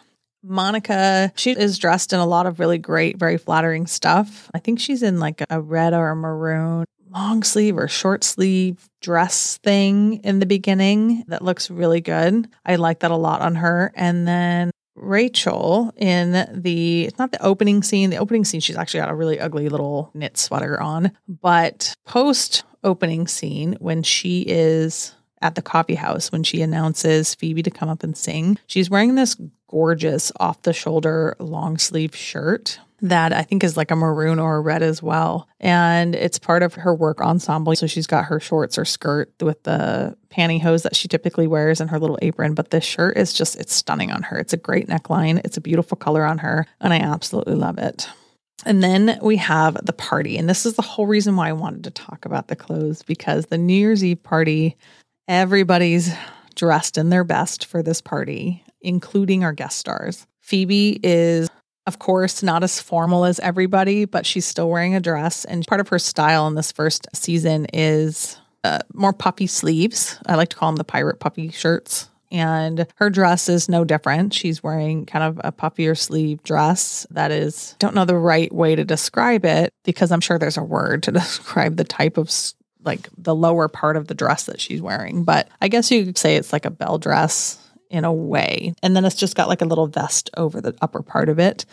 Monica, 0.42 1.32
she 1.36 1.52
is 1.52 1.78
dressed 1.78 2.12
in 2.12 2.20
a 2.20 2.26
lot 2.26 2.46
of 2.46 2.60
really 2.60 2.78
great, 2.78 3.16
very 3.16 3.38
flattering 3.38 3.86
stuff. 3.86 4.50
I 4.54 4.58
think 4.58 4.80
she's 4.80 5.02
in 5.02 5.18
like 5.18 5.42
a 5.50 5.60
red 5.60 5.94
or 5.94 6.10
a 6.10 6.16
maroon 6.16 6.84
long 7.10 7.42
sleeve 7.42 7.78
or 7.78 7.88
short 7.88 8.22
sleeve 8.22 8.88
dress 9.00 9.58
thing 9.58 10.22
in 10.24 10.40
the 10.40 10.46
beginning 10.46 11.24
that 11.28 11.42
looks 11.42 11.70
really 11.70 12.00
good. 12.00 12.48
I 12.66 12.76
like 12.76 13.00
that 13.00 13.10
a 13.10 13.16
lot 13.16 13.40
on 13.40 13.56
her. 13.56 13.92
And 13.94 14.28
then 14.28 14.70
Rachel 14.94 15.92
in 15.96 16.32
the 16.32 17.04
it's 17.04 17.18
not 17.18 17.32
the 17.32 17.42
opening 17.42 17.82
scene. 17.82 18.10
The 18.10 18.16
opening 18.16 18.44
scene, 18.44 18.60
she's 18.60 18.76
actually 18.76 19.00
got 19.00 19.10
a 19.10 19.14
really 19.14 19.38
ugly 19.38 19.68
little 19.68 20.10
knit 20.12 20.36
sweater 20.36 20.80
on. 20.80 21.12
But 21.28 21.94
post 22.04 22.64
opening 22.84 23.26
scene, 23.26 23.76
when 23.80 24.02
she 24.02 24.42
is 24.42 25.14
at 25.40 25.54
the 25.54 25.62
coffee 25.62 25.94
house, 25.94 26.32
when 26.32 26.42
she 26.42 26.62
announces 26.62 27.34
Phoebe 27.34 27.62
to 27.62 27.70
come 27.70 27.88
up 27.88 28.02
and 28.02 28.16
sing, 28.16 28.58
she's 28.66 28.90
wearing 28.90 29.14
this 29.14 29.36
gorgeous 29.68 30.32
off 30.40 30.62
the 30.62 30.72
shoulder 30.72 31.36
long 31.38 31.78
sleeve 31.78 32.16
shirt 32.16 32.80
that 33.00 33.32
I 33.32 33.42
think 33.42 33.62
is 33.62 33.76
like 33.76 33.90
a 33.90 33.96
maroon 33.96 34.38
or 34.38 34.56
a 34.56 34.60
red 34.60 34.82
as 34.82 35.02
well. 35.02 35.46
And 35.60 36.14
it's 36.16 36.38
part 36.38 36.62
of 36.62 36.74
her 36.74 36.92
work 36.92 37.20
ensemble. 37.20 37.74
So 37.76 37.86
she's 37.86 38.08
got 38.08 38.24
her 38.24 38.40
shorts 38.40 38.76
or 38.76 38.84
skirt 38.84 39.32
with 39.40 39.62
the 39.62 40.16
pantyhose 40.30 40.82
that 40.82 40.96
she 40.96 41.06
typically 41.06 41.46
wears 41.46 41.80
and 41.80 41.90
her 41.90 42.00
little 42.00 42.18
apron. 42.22 42.54
But 42.54 42.70
this 42.70 42.84
shirt 42.84 43.16
is 43.16 43.32
just, 43.32 43.56
it's 43.56 43.72
stunning 43.72 44.10
on 44.10 44.24
her. 44.24 44.38
It's 44.38 44.52
a 44.52 44.56
great 44.56 44.88
neckline. 44.88 45.40
It's 45.44 45.56
a 45.56 45.60
beautiful 45.60 45.96
color 45.96 46.24
on 46.24 46.38
her. 46.38 46.66
And 46.80 46.92
I 46.92 46.98
absolutely 46.98 47.54
love 47.54 47.78
it. 47.78 48.08
And 48.68 48.82
then 48.84 49.18
we 49.22 49.38
have 49.38 49.78
the 49.82 49.94
party. 49.94 50.36
And 50.36 50.46
this 50.46 50.66
is 50.66 50.74
the 50.74 50.82
whole 50.82 51.06
reason 51.06 51.36
why 51.36 51.48
I 51.48 51.52
wanted 51.52 51.84
to 51.84 51.90
talk 51.90 52.26
about 52.26 52.48
the 52.48 52.54
clothes 52.54 53.02
because 53.02 53.46
the 53.46 53.56
New 53.56 53.72
Year's 53.72 54.04
Eve 54.04 54.22
party, 54.22 54.76
everybody's 55.26 56.12
dressed 56.54 56.98
in 56.98 57.08
their 57.08 57.24
best 57.24 57.64
for 57.64 57.82
this 57.82 58.02
party, 58.02 58.62
including 58.82 59.42
our 59.42 59.54
guest 59.54 59.78
stars. 59.78 60.26
Phoebe 60.42 61.00
is 61.02 61.48
of 61.86 61.98
course, 61.98 62.42
not 62.42 62.62
as 62.62 62.82
formal 62.82 63.24
as 63.24 63.40
everybody, 63.40 64.04
but 64.04 64.26
she's 64.26 64.44
still 64.44 64.68
wearing 64.68 64.94
a 64.94 65.00
dress. 65.00 65.46
And 65.46 65.66
part 65.66 65.80
of 65.80 65.88
her 65.88 65.98
style 65.98 66.46
in 66.46 66.54
this 66.54 66.70
first 66.70 67.08
season 67.14 67.66
is 67.72 68.38
uh, 68.62 68.80
more 68.92 69.14
puffy 69.14 69.46
sleeves. 69.46 70.18
I 70.26 70.34
like 70.34 70.50
to 70.50 70.56
call 70.56 70.68
them 70.68 70.76
the 70.76 70.84
pirate 70.84 71.18
puffy 71.18 71.48
shirts. 71.48 72.10
And 72.30 72.86
her 72.96 73.10
dress 73.10 73.48
is 73.48 73.68
no 73.68 73.84
different. 73.84 74.34
She's 74.34 74.62
wearing 74.62 75.06
kind 75.06 75.24
of 75.24 75.40
a 75.42 75.52
puffier 75.52 75.96
sleeve 75.96 76.42
dress 76.42 77.06
that 77.10 77.30
is, 77.30 77.74
don't 77.78 77.94
know 77.94 78.04
the 78.04 78.16
right 78.16 78.52
way 78.52 78.74
to 78.74 78.84
describe 78.84 79.44
it 79.44 79.72
because 79.84 80.12
I'm 80.12 80.20
sure 80.20 80.38
there's 80.38 80.58
a 80.58 80.62
word 80.62 81.02
to 81.04 81.12
describe 81.12 81.76
the 81.76 81.84
type 81.84 82.18
of 82.18 82.30
like 82.84 83.08
the 83.16 83.34
lower 83.34 83.68
part 83.68 83.96
of 83.96 84.08
the 84.08 84.14
dress 84.14 84.44
that 84.44 84.60
she's 84.60 84.82
wearing. 84.82 85.24
But 85.24 85.48
I 85.60 85.68
guess 85.68 85.90
you 85.90 86.04
could 86.04 86.18
say 86.18 86.36
it's 86.36 86.52
like 86.52 86.64
a 86.64 86.70
bell 86.70 86.98
dress 86.98 87.58
in 87.90 88.04
a 88.04 88.12
way. 88.12 88.74
And 88.82 88.94
then 88.94 89.04
it's 89.04 89.16
just 89.16 89.36
got 89.36 89.48
like 89.48 89.62
a 89.62 89.66
little 89.66 89.86
vest 89.86 90.30
over 90.36 90.60
the 90.60 90.76
upper 90.80 91.02
part 91.02 91.28
of 91.28 91.38
it. 91.38 91.64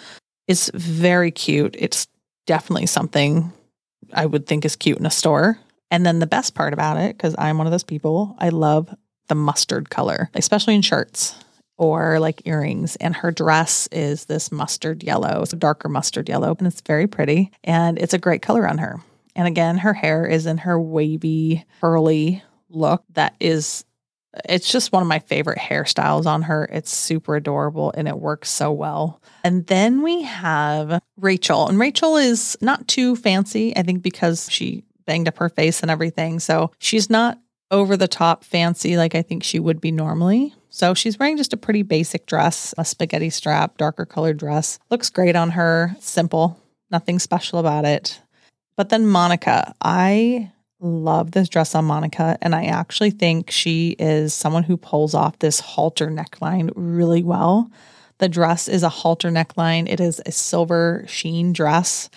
It's 0.47 0.69
very 0.73 1.31
cute. 1.31 1.75
It's 1.77 2.07
definitely 2.45 2.85
something 2.85 3.51
I 4.13 4.25
would 4.25 4.47
think 4.47 4.65
is 4.65 4.75
cute 4.75 4.97
in 4.97 5.05
a 5.05 5.11
store. 5.11 5.59
And 5.91 6.05
then 6.05 6.19
the 6.19 6.27
best 6.27 6.55
part 6.55 6.73
about 6.73 6.97
it, 6.97 7.15
because 7.15 7.35
I'm 7.37 7.57
one 7.57 7.67
of 7.67 7.71
those 7.71 7.83
people, 7.83 8.35
I 8.39 8.49
love 8.49 8.93
the 9.27 9.35
mustard 9.35 9.89
color, 9.89 10.29
especially 10.33 10.75
in 10.75 10.81
shirts 10.81 11.35
or 11.77 12.19
like 12.19 12.41
earrings. 12.45 12.95
And 12.97 13.15
her 13.15 13.31
dress 13.31 13.87
is 13.91 14.25
this 14.25 14.51
mustard 14.51 15.03
yellow. 15.03 15.41
It's 15.41 15.53
a 15.53 15.57
darker 15.57 15.89
mustard 15.89 16.29
yellow, 16.29 16.55
and 16.57 16.67
it's 16.67 16.81
very 16.81 17.07
pretty. 17.07 17.51
And 17.63 17.99
it's 17.99 18.13
a 18.13 18.19
great 18.19 18.41
color 18.41 18.67
on 18.67 18.77
her. 18.77 19.01
And 19.35 19.47
again, 19.47 19.79
her 19.79 19.93
hair 19.93 20.25
is 20.25 20.45
in 20.45 20.59
her 20.59 20.79
wavy, 20.79 21.65
curly 21.81 22.41
look 22.69 23.03
that 23.13 23.35
is 23.39 23.85
it's 24.49 24.69
just 24.69 24.91
one 24.91 25.01
of 25.01 25.07
my 25.07 25.19
favorite 25.19 25.59
hairstyles 25.59 26.25
on 26.25 26.41
her. 26.43 26.67
It's 26.71 26.91
super 26.93 27.37
adorable 27.37 27.93
and 27.95 28.07
it 28.07 28.19
works 28.19 28.49
so 28.49 28.71
well. 28.71 29.21
And 29.43 29.65
then 29.67 30.01
we 30.01 30.23
have 30.23 31.01
Rachel, 31.17 31.69
and 31.69 31.79
Rachel 31.79 32.17
is 32.17 32.57
not 32.59 32.87
too 32.87 33.15
fancy, 33.15 33.75
I 33.77 33.83
think, 33.83 34.01
because 34.01 34.51
she 34.51 34.83
banged 35.05 35.27
up 35.27 35.37
her 35.37 35.49
face 35.49 35.81
and 35.81 35.91
everything. 35.91 36.39
So 36.39 36.71
she's 36.79 37.09
not 37.09 37.39
over 37.71 37.97
the 37.97 38.07
top 38.07 38.43
fancy 38.43 38.97
like 38.97 39.15
I 39.15 39.21
think 39.21 39.43
she 39.43 39.59
would 39.59 39.81
be 39.81 39.91
normally. 39.91 40.53
So 40.69 40.93
she's 40.93 41.17
wearing 41.17 41.37
just 41.37 41.53
a 41.53 41.57
pretty 41.57 41.83
basic 41.83 42.25
dress, 42.25 42.73
a 42.77 42.85
spaghetti 42.85 43.29
strap, 43.29 43.77
darker 43.77 44.05
colored 44.05 44.37
dress. 44.37 44.77
Looks 44.89 45.09
great 45.09 45.35
on 45.35 45.51
her, 45.51 45.95
simple, 45.99 46.59
nothing 46.91 47.19
special 47.19 47.59
about 47.59 47.85
it. 47.85 48.21
But 48.75 48.89
then 48.89 49.07
Monica, 49.07 49.73
I 49.81 50.51
love 50.79 51.31
this 51.31 51.49
dress 51.49 51.75
on 51.75 51.85
Monica. 51.85 52.37
And 52.41 52.53
I 52.53 52.65
actually 52.65 53.11
think 53.11 53.49
she 53.51 53.95
is 53.97 54.33
someone 54.33 54.63
who 54.63 54.77
pulls 54.77 55.13
off 55.13 55.39
this 55.39 55.59
halter 55.59 56.07
neckline 56.07 56.71
really 56.75 57.23
well. 57.23 57.71
The 58.17 58.29
dress 58.29 58.67
is 58.67 58.83
a 58.83 58.89
halter 58.89 59.29
neckline, 59.29 59.89
it 59.89 59.99
is 59.99 60.21
a 60.25 60.31
silver 60.31 61.03
sheen 61.07 61.51
dress, 61.51 62.09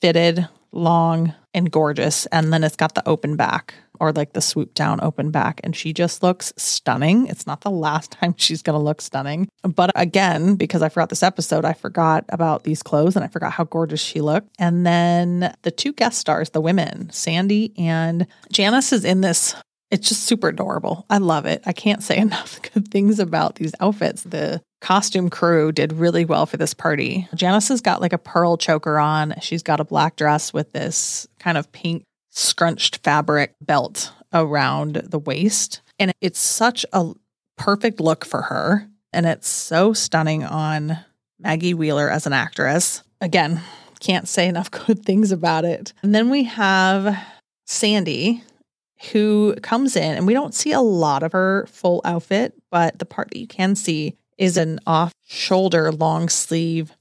fitted, 0.00 0.48
long, 0.70 1.34
and 1.52 1.70
gorgeous. 1.70 2.26
And 2.26 2.52
then 2.52 2.62
it's 2.62 2.76
got 2.76 2.94
the 2.94 3.08
open 3.08 3.36
back 3.36 3.74
or 4.00 4.12
like 4.12 4.32
the 4.32 4.40
swoop 4.40 4.74
down 4.74 5.00
open 5.02 5.30
back. 5.30 5.60
And 5.62 5.76
she 5.76 5.92
just 5.92 6.22
looks 6.22 6.52
stunning. 6.56 7.26
It's 7.26 7.46
not 7.46 7.60
the 7.60 7.70
last 7.70 8.10
time 8.20 8.34
she's 8.36 8.62
going 8.62 8.78
to 8.78 8.82
look 8.82 9.00
stunning. 9.00 9.48
But 9.62 9.92
again, 9.94 10.56
because 10.56 10.82
I 10.82 10.88
forgot 10.88 11.10
this 11.10 11.22
episode, 11.22 11.64
I 11.64 11.74
forgot 11.74 12.24
about 12.30 12.64
these 12.64 12.82
clothes 12.82 13.16
and 13.16 13.24
I 13.24 13.28
forgot 13.28 13.52
how 13.52 13.64
gorgeous 13.64 14.00
she 14.00 14.20
looked. 14.20 14.48
And 14.58 14.86
then 14.86 15.54
the 15.62 15.70
two 15.70 15.92
guest 15.92 16.18
stars, 16.18 16.50
the 16.50 16.60
women, 16.60 17.10
Sandy 17.10 17.72
and 17.76 18.26
Janice, 18.50 18.92
is 18.92 19.04
in 19.04 19.20
this 19.20 19.54
it's 19.90 20.08
just 20.08 20.22
super 20.22 20.48
adorable. 20.48 21.04
I 21.10 21.18
love 21.18 21.46
it. 21.46 21.62
I 21.66 21.72
can't 21.72 22.02
say 22.02 22.16
enough 22.18 22.60
good 22.62 22.88
things 22.88 23.18
about 23.18 23.56
these 23.56 23.74
outfits. 23.80 24.22
The 24.22 24.62
costume 24.80 25.28
crew 25.28 25.72
did 25.72 25.92
really 25.92 26.24
well 26.24 26.46
for 26.46 26.56
this 26.56 26.74
party. 26.74 27.28
Janice 27.34 27.68
has 27.68 27.80
got 27.80 28.00
like 28.00 28.12
a 28.12 28.18
pearl 28.18 28.56
choker 28.56 28.98
on. 28.98 29.34
She's 29.40 29.62
got 29.62 29.80
a 29.80 29.84
black 29.84 30.16
dress 30.16 30.52
with 30.52 30.72
this 30.72 31.28
kind 31.38 31.58
of 31.58 31.70
pink 31.72 32.04
scrunched 32.30 32.98
fabric 32.98 33.54
belt 33.60 34.12
around 34.32 34.94
the 34.94 35.18
waist. 35.18 35.80
And 35.98 36.12
it's 36.20 36.38
such 36.38 36.86
a 36.92 37.12
perfect 37.56 38.00
look 38.00 38.24
for 38.24 38.42
her. 38.42 38.88
And 39.12 39.26
it's 39.26 39.48
so 39.48 39.92
stunning 39.92 40.44
on 40.44 40.98
Maggie 41.38 41.74
Wheeler 41.74 42.08
as 42.10 42.26
an 42.26 42.32
actress. 42.32 43.02
Again, 43.20 43.60
can't 44.00 44.28
say 44.28 44.48
enough 44.48 44.70
good 44.86 45.04
things 45.04 45.32
about 45.32 45.64
it. 45.64 45.92
And 46.02 46.14
then 46.14 46.30
we 46.30 46.44
have 46.44 47.16
Sandy, 47.66 48.42
who 49.12 49.54
comes 49.62 49.96
in, 49.96 50.16
and 50.16 50.26
we 50.26 50.34
don't 50.34 50.54
see 50.54 50.72
a 50.72 50.80
lot 50.80 51.22
of 51.22 51.32
her 51.32 51.66
full 51.68 52.00
outfit, 52.04 52.54
but 52.70 52.98
the 52.98 53.06
part 53.06 53.30
that 53.30 53.38
you 53.38 53.46
can 53.46 53.74
see 53.74 54.16
is 54.38 54.56
an 54.56 54.80
off 54.86 55.12
shoulder 55.26 55.92
long 55.92 56.28
sleeve 56.28 56.96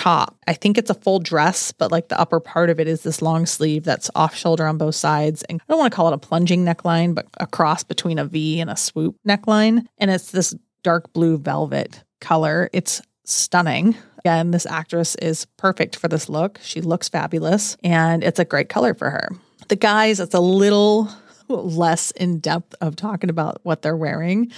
top. 0.00 0.38
I 0.48 0.54
think 0.54 0.78
it's 0.78 0.88
a 0.88 0.94
full 0.94 1.18
dress, 1.18 1.72
but 1.72 1.92
like 1.92 2.08
the 2.08 2.18
upper 2.18 2.40
part 2.40 2.70
of 2.70 2.80
it 2.80 2.88
is 2.88 3.02
this 3.02 3.20
long 3.20 3.44
sleeve 3.44 3.84
that's 3.84 4.10
off 4.14 4.34
shoulder 4.34 4.66
on 4.66 4.78
both 4.78 4.94
sides. 4.94 5.42
And 5.42 5.60
I 5.60 5.64
don't 5.68 5.78
want 5.78 5.92
to 5.92 5.94
call 5.94 6.08
it 6.08 6.14
a 6.14 6.18
plunging 6.18 6.64
neckline, 6.64 7.14
but 7.14 7.26
a 7.38 7.46
cross 7.46 7.84
between 7.84 8.18
a 8.18 8.24
V 8.24 8.60
and 8.60 8.70
a 8.70 8.76
swoop 8.76 9.16
neckline. 9.28 9.84
And 9.98 10.10
it's 10.10 10.30
this 10.30 10.54
dark 10.82 11.12
blue 11.12 11.36
velvet 11.36 12.02
color. 12.18 12.70
It's 12.72 13.02
stunning. 13.26 13.94
Again, 14.20 14.52
this 14.52 14.64
actress 14.64 15.16
is 15.16 15.44
perfect 15.58 15.96
for 15.96 16.08
this 16.08 16.30
look. 16.30 16.58
She 16.62 16.80
looks 16.80 17.10
fabulous 17.10 17.76
and 17.84 18.24
it's 18.24 18.38
a 18.38 18.44
great 18.46 18.70
color 18.70 18.94
for 18.94 19.10
her. 19.10 19.28
The 19.68 19.76
guys, 19.76 20.18
it's 20.18 20.34
a 20.34 20.40
little 20.40 21.10
less 21.48 22.10
in 22.12 22.38
depth 22.38 22.74
of 22.80 22.96
talking 22.96 23.28
about 23.28 23.60
what 23.64 23.82
they're 23.82 23.96
wearing. 23.96 24.50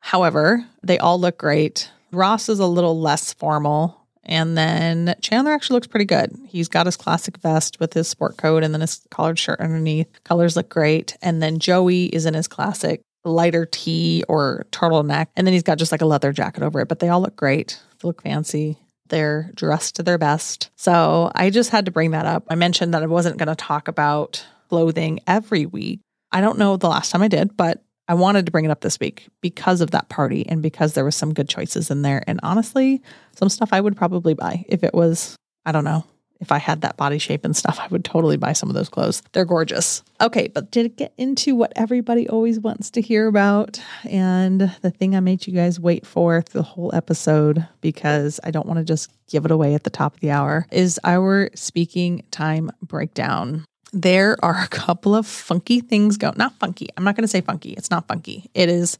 However, 0.00 0.64
they 0.82 0.98
all 0.98 1.20
look 1.20 1.36
great. 1.36 1.90
Ross 2.12 2.48
is 2.48 2.60
a 2.60 2.66
little 2.66 2.98
less 2.98 3.34
formal 3.34 4.05
And 4.26 4.58
then 4.58 5.14
Chandler 5.22 5.52
actually 5.52 5.74
looks 5.74 5.86
pretty 5.86 6.04
good. 6.04 6.36
He's 6.46 6.68
got 6.68 6.86
his 6.86 6.96
classic 6.96 7.38
vest 7.38 7.78
with 7.80 7.94
his 7.94 8.08
sport 8.08 8.36
coat 8.36 8.62
and 8.62 8.74
then 8.74 8.80
his 8.80 9.06
collared 9.10 9.38
shirt 9.38 9.60
underneath. 9.60 10.08
Colors 10.24 10.56
look 10.56 10.68
great. 10.68 11.16
And 11.22 11.42
then 11.42 11.58
Joey 11.58 12.06
is 12.06 12.26
in 12.26 12.34
his 12.34 12.48
classic 12.48 13.00
lighter 13.24 13.66
tee 13.66 14.24
or 14.28 14.66
turtleneck. 14.72 15.28
And 15.36 15.46
then 15.46 15.54
he's 15.54 15.62
got 15.62 15.78
just 15.78 15.92
like 15.92 16.02
a 16.02 16.06
leather 16.06 16.32
jacket 16.32 16.62
over 16.62 16.80
it. 16.80 16.88
But 16.88 16.98
they 16.98 17.08
all 17.08 17.20
look 17.20 17.36
great. 17.36 17.80
They 18.00 18.06
look 18.06 18.22
fancy. 18.22 18.78
They're 19.08 19.50
dressed 19.54 19.96
to 19.96 20.02
their 20.02 20.18
best. 20.18 20.70
So 20.76 21.30
I 21.34 21.50
just 21.50 21.70
had 21.70 21.84
to 21.84 21.92
bring 21.92 22.10
that 22.10 22.26
up. 22.26 22.44
I 22.50 22.56
mentioned 22.56 22.94
that 22.94 23.02
I 23.02 23.06
wasn't 23.06 23.38
going 23.38 23.48
to 23.48 23.54
talk 23.54 23.86
about 23.86 24.44
clothing 24.68 25.20
every 25.28 25.66
week. 25.66 26.00
I 26.32 26.40
don't 26.40 26.58
know 26.58 26.76
the 26.76 26.88
last 26.88 27.10
time 27.10 27.22
I 27.22 27.28
did, 27.28 27.56
but 27.56 27.82
I 28.08 28.14
wanted 28.14 28.46
to 28.46 28.52
bring 28.52 28.64
it 28.64 28.70
up 28.70 28.80
this 28.80 29.00
week 29.00 29.28
because 29.40 29.80
of 29.80 29.90
that 29.90 30.08
party 30.08 30.46
and 30.48 30.62
because 30.62 30.94
there 30.94 31.04
was 31.04 31.16
some 31.16 31.34
good 31.34 31.48
choices 31.48 31.90
in 31.90 32.02
there. 32.02 32.22
And 32.26 32.38
honestly, 32.42 33.02
some 33.34 33.48
stuff 33.48 33.70
I 33.72 33.80
would 33.80 33.96
probably 33.96 34.34
buy 34.34 34.64
if 34.68 34.84
it 34.84 34.94
was, 34.94 35.36
I 35.64 35.72
don't 35.72 35.84
know, 35.84 36.04
if 36.38 36.52
I 36.52 36.58
had 36.58 36.82
that 36.82 36.96
body 36.96 37.18
shape 37.18 37.44
and 37.44 37.56
stuff, 37.56 37.80
I 37.82 37.88
would 37.88 38.04
totally 38.04 38.36
buy 38.36 38.52
some 38.52 38.68
of 38.68 38.74
those 38.74 38.88
clothes. 38.88 39.22
They're 39.32 39.44
gorgeous. 39.44 40.02
Okay, 40.20 40.48
but 40.48 40.70
to 40.72 40.88
get 40.88 41.12
into 41.18 41.54
what 41.54 41.72
everybody 41.74 42.28
always 42.28 42.60
wants 42.60 42.90
to 42.90 43.00
hear 43.00 43.26
about 43.26 43.80
and 44.04 44.72
the 44.82 44.90
thing 44.90 45.16
I 45.16 45.20
made 45.20 45.46
you 45.46 45.52
guys 45.52 45.80
wait 45.80 46.06
for 46.06 46.44
the 46.52 46.62
whole 46.62 46.94
episode 46.94 47.66
because 47.80 48.38
I 48.44 48.50
don't 48.50 48.66
want 48.66 48.78
to 48.78 48.84
just 48.84 49.10
give 49.28 49.44
it 49.44 49.50
away 49.50 49.74
at 49.74 49.84
the 49.84 49.90
top 49.90 50.14
of 50.14 50.20
the 50.20 50.30
hour 50.30 50.66
is 50.70 51.00
our 51.02 51.50
speaking 51.54 52.24
time 52.30 52.70
breakdown 52.82 53.64
there 53.92 54.36
are 54.42 54.60
a 54.60 54.68
couple 54.68 55.14
of 55.14 55.26
funky 55.26 55.80
things 55.80 56.16
go 56.16 56.32
not 56.36 56.58
funky. 56.58 56.88
I'm 56.96 57.04
not 57.04 57.16
going 57.16 57.24
to 57.24 57.28
say 57.28 57.40
funky. 57.40 57.72
It's 57.72 57.90
not 57.90 58.08
funky. 58.08 58.50
It 58.54 58.68
is 58.68 58.98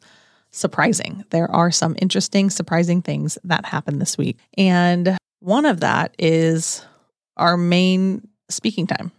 surprising. 0.50 1.24
There 1.30 1.50
are 1.50 1.70
some 1.70 1.96
interesting, 2.00 2.50
surprising 2.50 3.02
things 3.02 3.38
that 3.44 3.66
happened 3.66 4.00
this 4.00 4.16
week. 4.16 4.38
And 4.56 5.16
one 5.40 5.66
of 5.66 5.80
that 5.80 6.14
is 6.18 6.84
our 7.36 7.56
main 7.56 8.26
speaking 8.48 8.86
time. 8.86 9.12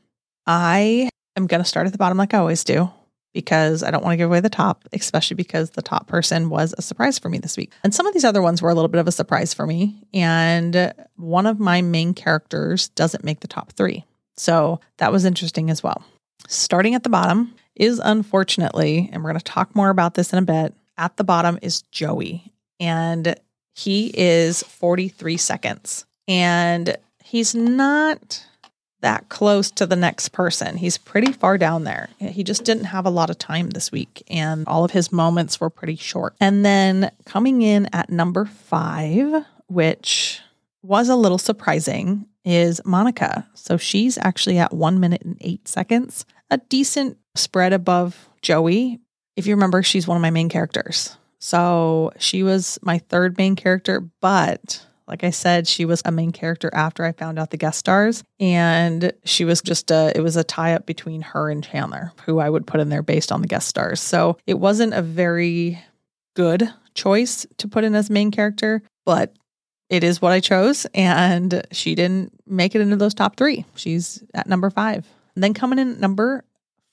I 0.46 1.10
am 1.36 1.48
going 1.48 1.62
to 1.62 1.68
start 1.68 1.86
at 1.86 1.92
the 1.92 1.98
bottom 1.98 2.18
like 2.18 2.34
I 2.34 2.40
always 2.40 2.64
do 2.64 2.90
because 3.34 3.84
I 3.84 3.92
don't 3.92 4.04
want 4.04 4.14
to 4.14 4.18
give 4.18 4.30
away 4.30 4.40
the 4.40 4.50
top, 4.50 4.84
especially 4.94 5.36
because 5.36 5.72
the 5.72 5.84
top 5.84 6.08
person 6.08 6.50
was 6.50 6.74
a 6.76 6.82
surprise 6.82 7.20
for 7.20 7.30
me 7.30 7.38
this 7.38 7.56
week. 7.56 7.72
And 7.84 7.94
some 7.94 8.08
of 8.08 8.14
these 8.14 8.24
other 8.24 8.42
ones 8.42 8.62
were 8.62 8.72
a 8.72 8.74
little 8.74 8.88
bit 8.88 9.00
of 9.00 9.08
a 9.08 9.12
surprise 9.12 9.54
for 9.54 9.68
me. 9.68 10.02
And 10.12 10.92
one 11.18 11.46
of 11.46 11.60
my 11.60 11.84
main 11.84 12.16
characters 12.16 12.88
doesn't 12.90 13.24
make 13.24 13.42
the 13.42 13.48
top 13.48 13.74
three. 13.74 14.06
So 14.38 14.80
that 14.98 15.12
was 15.12 15.26
interesting 15.26 15.70
as 15.70 15.84
well. 15.84 16.04
Starting 16.48 16.96
at 16.96 17.04
the 17.04 17.10
bottom 17.10 17.54
is 17.76 18.00
unfortunately, 18.04 19.10
and 19.12 19.24
we're 19.24 19.32
going 19.32 19.40
to 19.40 19.44
talk 19.44 19.76
more 19.76 19.90
about 19.90 20.14
this 20.14 20.34
in 20.34 20.40
a 20.40 20.44
bit, 20.44 20.74
at 20.98 21.18
the 21.18 21.24
bottom 21.24 21.60
is 21.62 21.82
Joey. 21.92 22.52
And 22.80 23.36
he 23.74 24.12
is 24.14 24.64
43 24.64 25.38
seconds. 25.38 26.06
And 26.28 26.98
he's 27.24 27.54
not 27.56 28.46
that 29.02 29.30
close 29.30 29.70
to 29.72 29.86
the 29.86 29.96
next 29.96 30.30
person. 30.30 30.78
He's 30.78 30.98
pretty 30.98 31.32
far 31.32 31.58
down 31.58 31.84
there. 31.84 32.10
He 32.20 32.44
just 32.44 32.64
didn't 32.64 32.86
have 32.86 33.06
a 33.06 33.12
lot 33.12 33.30
of 33.30 33.38
time 33.38 33.70
this 33.70 33.92
week, 33.92 34.24
and 34.28 34.68
all 34.68 34.84
of 34.84 34.92
his 34.92 35.12
moments 35.12 35.62
were 35.62 35.70
pretty 35.70 35.96
short. 35.96 36.36
And 36.42 36.66
then 36.66 37.12
coming 37.26 37.62
in 37.62 37.88
at 37.94 38.10
number 38.10 38.46
five, 38.46 39.46
which 39.68 40.42
was 40.82 41.10
a 41.10 41.16
little 41.16 41.38
surprising, 41.38 42.26
is 42.48 42.80
Monica. 42.86 43.46
So 43.54 43.76
she's 43.76 44.18
actually 44.18 44.58
at 44.58 44.74
one 44.74 45.02
minute 45.02 45.22
and 45.24 45.38
eight 45.42 45.68
seconds, 45.68 46.26
a 46.50 46.58
decent 46.58 47.18
spread 47.36 47.74
above 47.74 48.30
Joey. 48.42 49.00
If 49.36 49.48
you 49.48 49.54
remember, 49.54 49.84
she's 49.84 50.08
one 50.08 50.16
of 50.16 50.22
my 50.22 50.32
main 50.32 50.48
characters. 50.48 51.18
So 51.40 52.14
she 52.18 52.44
was 52.44 52.80
my 52.82 53.00
third 53.00 53.38
main 53.38 53.58
character, 53.58 54.10
but 54.22 54.86
like 55.08 55.26
I 55.26 55.30
said, 55.30 55.68
she 55.68 55.84
was 55.84 56.02
a 56.06 56.12
main 56.12 56.32
character 56.32 56.70
after 56.74 57.04
I 57.04 57.12
found 57.12 57.38
out 57.38 57.52
the 57.52 57.58
guest 57.58 57.80
stars. 57.80 58.24
And 58.40 59.12
she 59.26 59.44
was 59.44 59.62
just 59.62 59.92
a, 59.92 60.14
it 60.16 60.22
was 60.22 60.38
a 60.38 60.44
tie 60.44 60.74
up 60.74 60.86
between 60.86 61.22
her 61.22 61.50
and 61.50 61.64
Chandler, 61.64 62.14
who 62.26 62.40
I 62.40 62.50
would 62.50 62.66
put 62.66 62.80
in 62.80 62.90
there 62.90 63.04
based 63.04 63.32
on 63.32 63.42
the 63.42 63.48
guest 63.48 63.68
stars. 63.68 64.00
So 64.00 64.38
it 64.48 64.60
wasn't 64.60 64.94
a 64.94 65.02
very 65.02 65.82
good 66.36 66.74
choice 66.94 67.46
to 67.58 67.68
put 67.68 67.84
in 67.84 67.94
as 67.94 68.10
main 68.10 68.32
character, 68.32 68.82
but 69.06 69.34
it 69.90 70.04
is 70.04 70.22
what 70.22 70.32
I 70.32 70.40
chose. 70.40 70.86
And 70.94 71.66
she 71.72 71.96
didn't 71.96 72.34
make 72.46 72.76
it 72.76 72.82
into 72.82 72.96
those 72.96 73.14
top 73.14 73.38
three. 73.38 73.66
She's 73.76 74.24
at 74.34 74.48
number 74.48 74.70
five. 74.70 75.08
And 75.36 75.44
then 75.44 75.54
coming 75.54 75.80
in 75.80 75.92
at 75.92 76.00
number 76.00 76.44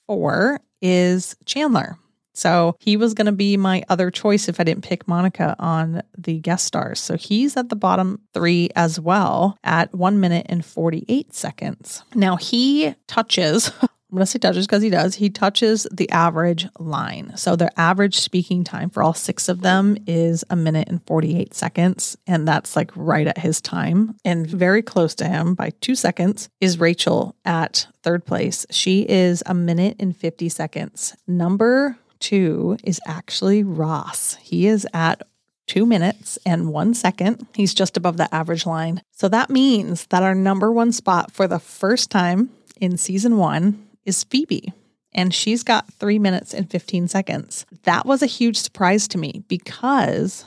four 0.07 0.61
is 0.81 1.37
Chandler. 1.47 1.97
So 2.35 2.77
he 2.81 2.97
was 2.97 3.15
going 3.15 3.27
to 3.27 3.33
be 3.33 3.57
my 3.57 3.85
other 3.89 4.11
choice 4.11 4.49
if 4.49 4.59
I 4.59 4.65
didn't 4.65 4.85
pick 4.85 5.07
Monica 5.07 5.55
on 5.59 6.03
the 6.19 6.41
guest 6.41 6.67
stars. 6.67 6.99
So 6.99 7.17
he's 7.17 7.57
at 7.57 7.69
the 7.69 7.77
bottom 7.77 8.21
three 8.35 8.71
as 8.75 8.99
well 8.99 9.57
at 9.63 9.95
one 9.95 10.19
minute 10.19 10.47
and 10.49 10.65
48 10.65 11.33
seconds. 11.33 12.03
Now 12.15 12.37
he 12.37 12.95
touches 13.07 13.71
Going 14.15 14.23
to 14.23 14.27
say 14.27 14.39
touches 14.39 14.69
because 14.69 14.83
he 14.85 14.91
does. 14.91 15.17
He 15.17 15.29
touches 15.29 15.89
the 15.91 16.09
average 16.11 16.69
line. 16.79 17.33
So 17.37 17.57
their 17.57 17.73
average 17.77 18.15
speaking 18.21 18.63
time 18.63 18.89
for 18.89 19.03
all 19.03 19.13
six 19.13 19.49
of 19.49 19.61
them 19.61 19.97
is 20.07 20.45
a 20.49 20.55
minute 20.55 20.89
and 20.89 21.05
48 21.05 21.53
seconds. 21.53 22.17
And 22.25 22.47
that's 22.47 22.77
like 22.77 22.93
right 22.95 23.27
at 23.27 23.39
his 23.39 23.61
time. 23.61 24.15
And 24.25 24.47
very 24.47 24.83
close 24.83 25.17
to 25.17 25.27
him 25.27 25.55
by 25.55 25.71
two 25.81 25.97
seconds 25.97 26.49
is 26.61 26.79
Rachel 26.79 27.35
at 27.45 27.89
third 28.05 28.25
place. 28.25 28.65
She 28.71 29.01
is 29.03 29.43
a 29.47 29.55
minute 29.55 29.97
and 29.99 30.17
50 30.17 30.49
seconds. 30.49 31.17
Number 31.27 31.99
two 32.21 32.79
is 32.85 33.01
actually 33.09 33.65
Ross. 33.65 34.37
He 34.37 34.69
is 34.69 34.87
at 34.95 35.27
two 35.67 35.87
minutes 35.87 36.39
and 36.47 36.69
one 36.69 36.95
second. 36.95 37.49
He's 37.53 37.75
just 37.75 37.97
above 37.97 38.19
the 38.19 38.33
average 38.33 38.65
line. 38.65 39.03
So 39.11 39.29
that 39.31 39.51
means 39.51 40.07
that 40.07 40.23
our 40.23 40.37
number 40.37 40.71
one 40.71 40.93
spot 40.93 41.33
for 41.33 41.49
the 41.49 41.59
first 41.59 42.13
time 42.13 42.51
in 42.81 42.97
season 42.97 43.39
one 43.39 43.85
is 44.05 44.25
Phoebe, 44.25 44.73
and 45.13 45.33
she's 45.33 45.63
got 45.63 45.93
three 45.95 46.19
minutes 46.19 46.53
and 46.55 46.71
15 46.71 47.09
seconds. 47.09 47.67
That 47.85 48.07
was 48.07 48.23
a 48.23 48.27
huge 48.27 48.57
surprise 48.57 49.09
to 49.09 49.19
me 49.19 49.45
because 49.49 50.45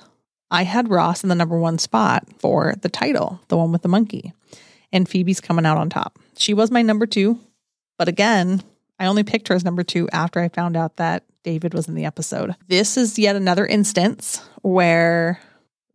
I 0.49 0.63
had 0.63 0.89
Ross 0.89 1.23
in 1.23 1.29
the 1.29 1.35
number 1.35 1.57
one 1.57 1.77
spot 1.77 2.25
for 2.39 2.75
the 2.81 2.89
title, 2.89 3.39
the 3.47 3.57
one 3.57 3.71
with 3.71 3.81
the 3.81 3.87
monkey, 3.89 4.33
and 4.91 5.07
Phoebe's 5.07 5.41
coming 5.41 5.65
out 5.65 5.77
on 5.77 5.89
top. 5.89 6.19
She 6.37 6.53
was 6.53 6.71
my 6.71 6.81
number 6.81 7.05
two, 7.05 7.39
but 7.97 8.07
again, 8.07 8.63
I 8.99 9.05
only 9.05 9.23
picked 9.23 9.47
her 9.49 9.55
as 9.55 9.65
number 9.65 9.83
two 9.83 10.07
after 10.11 10.39
I 10.39 10.49
found 10.49 10.75
out 10.75 10.97
that 10.97 11.23
David 11.43 11.73
was 11.73 11.87
in 11.87 11.95
the 11.95 12.05
episode. 12.05 12.55
This 12.67 12.97
is 12.97 13.19
yet 13.19 13.35
another 13.35 13.65
instance 13.65 14.41
where 14.61 15.39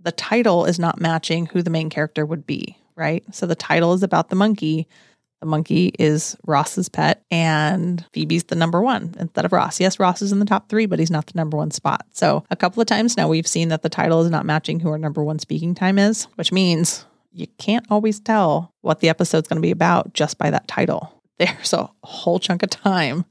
the 0.00 0.12
title 0.12 0.64
is 0.64 0.78
not 0.78 1.00
matching 1.00 1.46
who 1.46 1.62
the 1.62 1.70
main 1.70 1.90
character 1.90 2.24
would 2.24 2.46
be, 2.46 2.76
right? 2.96 3.24
So 3.34 3.46
the 3.46 3.54
title 3.54 3.92
is 3.92 4.02
about 4.02 4.28
the 4.28 4.36
monkey, 4.36 4.86
the 5.42 5.46
monkey 5.46 5.92
is 5.98 6.36
Ross's 6.46 6.88
pet, 6.88 7.24
and 7.28 8.06
Phoebe's 8.12 8.44
the 8.44 8.54
number 8.54 8.80
one 8.80 9.12
instead 9.18 9.44
of 9.44 9.50
Ross. 9.50 9.80
Yes, 9.80 9.98
Ross 9.98 10.22
is 10.22 10.30
in 10.30 10.38
the 10.38 10.44
top 10.44 10.68
three, 10.68 10.86
but 10.86 11.00
he's 11.00 11.10
not 11.10 11.26
the 11.26 11.32
number 11.34 11.56
one 11.56 11.72
spot. 11.72 12.06
So, 12.12 12.44
a 12.48 12.54
couple 12.54 12.80
of 12.80 12.86
times 12.86 13.16
now 13.16 13.28
we've 13.28 13.46
seen 13.46 13.68
that 13.68 13.82
the 13.82 13.88
title 13.88 14.22
is 14.22 14.30
not 14.30 14.46
matching 14.46 14.78
who 14.78 14.88
our 14.90 14.98
number 14.98 15.24
one 15.24 15.40
speaking 15.40 15.74
time 15.74 15.98
is, 15.98 16.24
which 16.36 16.52
means 16.52 17.06
you 17.32 17.48
can't 17.58 17.84
always 17.90 18.20
tell 18.20 18.72
what 18.82 19.00
the 19.00 19.08
episode's 19.08 19.48
going 19.48 19.56
to 19.56 19.66
be 19.66 19.72
about 19.72 20.14
just 20.14 20.38
by 20.38 20.48
that 20.48 20.68
title. 20.68 21.20
There's 21.38 21.72
a 21.72 21.90
whole 22.04 22.38
chunk 22.38 22.62
of 22.62 22.70
time 22.70 23.24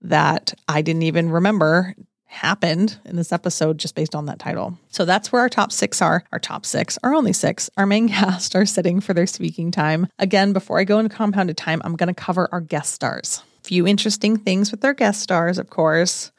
that 0.00 0.52
I 0.66 0.82
didn't 0.82 1.04
even 1.04 1.30
remember 1.30 1.94
happened 2.32 2.98
in 3.04 3.16
this 3.16 3.32
episode 3.32 3.78
just 3.78 3.94
based 3.94 4.14
on 4.14 4.26
that 4.26 4.38
title. 4.38 4.78
So 4.88 5.04
that's 5.04 5.30
where 5.30 5.42
our 5.42 5.48
top 5.48 5.70
six 5.70 6.00
are. 6.02 6.24
Our 6.32 6.38
top 6.38 6.66
six 6.66 6.98
are 7.02 7.14
only 7.14 7.32
six. 7.32 7.70
Our 7.76 7.86
main 7.86 8.08
cast 8.10 8.56
are 8.56 8.66
sitting 8.66 9.00
for 9.00 9.14
their 9.14 9.26
speaking 9.26 9.70
time. 9.70 10.08
Again, 10.18 10.52
before 10.52 10.78
I 10.78 10.84
go 10.84 10.98
into 10.98 11.14
compounded 11.14 11.56
time, 11.56 11.80
I'm 11.84 11.96
going 11.96 12.08
to 12.08 12.14
cover 12.14 12.48
our 12.52 12.60
guest 12.60 12.94
stars. 12.94 13.42
A 13.64 13.68
Few 13.68 13.86
interesting 13.86 14.36
things 14.36 14.70
with 14.70 14.80
their 14.80 14.94
guest 14.94 15.20
stars, 15.20 15.58
of 15.58 15.70
course. 15.70 16.32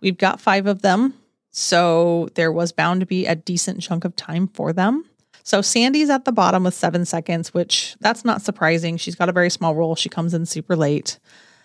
We've 0.00 0.18
got 0.18 0.40
five 0.40 0.66
of 0.66 0.82
them. 0.82 1.14
So 1.50 2.28
there 2.34 2.50
was 2.50 2.72
bound 2.72 3.00
to 3.00 3.06
be 3.06 3.26
a 3.26 3.36
decent 3.36 3.80
chunk 3.80 4.04
of 4.04 4.16
time 4.16 4.48
for 4.48 4.72
them. 4.72 5.04
So 5.44 5.60
Sandy's 5.60 6.10
at 6.10 6.24
the 6.24 6.32
bottom 6.32 6.64
with 6.64 6.74
seven 6.74 7.04
seconds, 7.04 7.52
which 7.52 7.96
that's 8.00 8.24
not 8.24 8.42
surprising. 8.42 8.96
She's 8.96 9.14
got 9.14 9.28
a 9.28 9.32
very 9.32 9.50
small 9.50 9.74
role. 9.74 9.94
She 9.94 10.08
comes 10.08 10.34
in 10.34 10.46
super 10.46 10.74
late. 10.74 11.18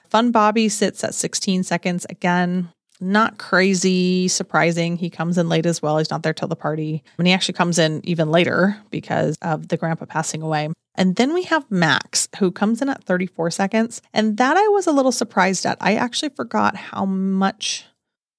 Fun 0.09 0.31
Bobby 0.31 0.69
sits 0.69 1.03
at 1.03 1.13
16 1.13 1.63
seconds. 1.63 2.05
Again, 2.09 2.73
not 2.99 3.37
crazy 3.37 4.27
surprising. 4.27 4.97
He 4.97 5.09
comes 5.09 5.37
in 5.37 5.49
late 5.49 5.65
as 5.65 5.81
well. 5.81 5.97
He's 5.97 6.11
not 6.11 6.23
there 6.23 6.33
till 6.33 6.47
the 6.47 6.55
party. 6.55 7.03
And 7.17 7.27
he 7.27 7.33
actually 7.33 7.53
comes 7.53 7.79
in 7.79 8.01
even 8.03 8.29
later 8.31 8.77
because 8.89 9.37
of 9.41 9.67
the 9.69 9.77
grandpa 9.77 10.05
passing 10.05 10.41
away. 10.41 10.69
And 10.95 11.15
then 11.15 11.33
we 11.33 11.43
have 11.43 11.69
Max, 11.71 12.27
who 12.39 12.51
comes 12.51 12.81
in 12.81 12.89
at 12.89 13.03
34 13.03 13.51
seconds. 13.51 14.01
And 14.13 14.37
that 14.37 14.57
I 14.57 14.67
was 14.67 14.85
a 14.85 14.91
little 14.91 15.13
surprised 15.13 15.65
at. 15.65 15.77
I 15.79 15.95
actually 15.95 16.29
forgot 16.29 16.75
how 16.75 17.05
much 17.05 17.85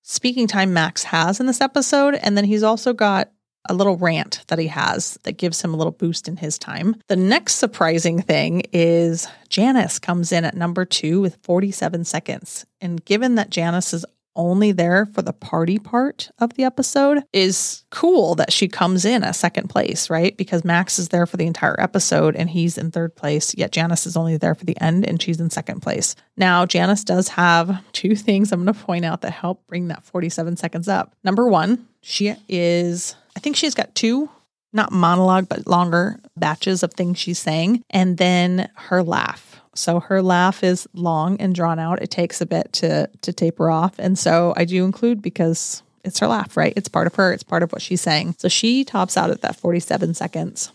speaking 0.03 0.47
time 0.47 0.73
Max 0.73 1.05
has 1.05 1.41
in 1.41 1.47
this 1.47 1.61
episode. 1.61 2.15
And 2.15 2.37
then 2.37 2.45
he's 2.45 2.63
also 2.63 2.93
got 2.93 3.31
a 3.69 3.75
little 3.75 3.97
rant 3.97 4.45
that 4.49 4.59
he 4.59 4.67
has 4.69 5.19
that 5.23 5.33
gives 5.33 5.63
him 5.63 5.75
a 5.75 5.77
little 5.77 5.93
boost 5.93 6.29
in 6.29 6.37
his 6.37 6.59
time. 6.59 6.97
The 7.09 7.17
next 7.17 7.57
surprising 7.57 8.23
thing 8.23 8.63
is 8.73 9.29
Janice 9.49 9.99
comes 9.99 10.33
in 10.33 10.45
at 10.45 10.57
number 10.57 10.85
two 10.85 11.21
with 11.21 11.39
47 11.43 12.05
seconds. 12.05 12.65
And 12.81 13.05
given 13.05 13.35
that 13.35 13.51
Janice 13.51 13.93
is 13.93 14.05
only 14.41 14.73
there 14.73 15.07
for 15.07 15.23
the 15.23 15.33
party 15.33 15.79
part 15.79 16.31
of 16.39 16.55
the 16.55 16.65
episode 16.65 17.23
is 17.33 17.85
cool 17.91 18.35
that 18.37 18.53
she 18.53 18.67
comes 18.67 19.05
in 19.05 19.23
at 19.23 19.37
second 19.37 19.69
place, 19.69 20.09
right? 20.09 20.37
Because 20.37 20.65
Max 20.65 20.99
is 20.99 21.11
there 21.11 21.27
for 21.27 21.37
the 21.37 21.47
entire 21.47 21.79
episode 21.79 22.35
and 22.35 22.49
he's 22.49 22.79
in 22.79 22.91
third 22.91 23.15
place, 23.15 23.55
yet 23.55 23.71
Janice 23.71 24.07
is 24.07 24.17
only 24.17 24.37
there 24.39 24.55
for 24.55 24.65
the 24.65 24.81
end 24.81 25.07
and 25.07 25.21
she's 25.21 25.41
in 25.41 25.51
second 25.51 25.81
place. 25.81 26.17
Now, 26.37 26.65
Janice 26.65 27.05
does 27.05 27.29
have 27.29 27.85
two 27.93 28.17
things 28.17 28.51
I'm 28.51 28.65
going 28.65 28.75
to 28.75 28.85
point 28.85 29.05
out 29.05 29.21
that 29.21 29.33
help 29.33 29.67
bring 29.67 29.89
that 29.89 30.05
47 30.05 30.57
seconds 30.57 30.89
up. 30.89 31.15
Number 31.23 31.47
one, 31.47 31.87
she 32.01 32.35
is, 32.49 33.15
I 33.37 33.41
think 33.41 33.57
she's 33.57 33.75
got 33.75 33.95
two 33.95 34.31
not 34.73 34.93
monologue, 34.93 35.49
but 35.49 35.67
longer 35.67 36.21
batches 36.37 36.83
of 36.83 36.95
things 36.95 37.19
she's 37.19 37.39
saying. 37.39 37.83
And 37.91 38.19
then 38.19 38.71
her 38.77 39.03
laugh. 39.03 39.60
So 39.75 40.01
her 40.01 40.23
laugh 40.23 40.65
is 40.65 40.89
long 40.95 41.41
and 41.41 41.55
drawn 41.55 41.79
out. 41.79 42.03
It 42.03 42.11
takes 42.11 42.41
a 42.41 42.47
bit 42.47 42.73
to 42.75 43.09
to 43.23 43.33
taper 43.33 43.71
off. 43.71 43.99
And 43.99 44.19
so 44.19 44.53
I 44.57 44.65
do 44.65 44.85
include 44.85 45.23
because 45.23 45.83
it's 46.05 46.19
her 46.21 46.27
laugh, 46.27 46.57
right? 46.57 46.73
It's 46.77 46.89
part 46.89 47.07
of 47.07 47.15
her, 47.17 47.33
it's 47.33 47.43
part 47.43 47.63
of 47.63 47.73
what 47.73 47.83
she's 47.83 48.01
saying. 48.01 48.37
So 48.39 48.49
she 48.49 48.85
tops 48.85 49.17
out 49.17 49.31
at 49.31 49.43
that 49.43 49.57
47 49.57 50.15
seconds. 50.15 50.73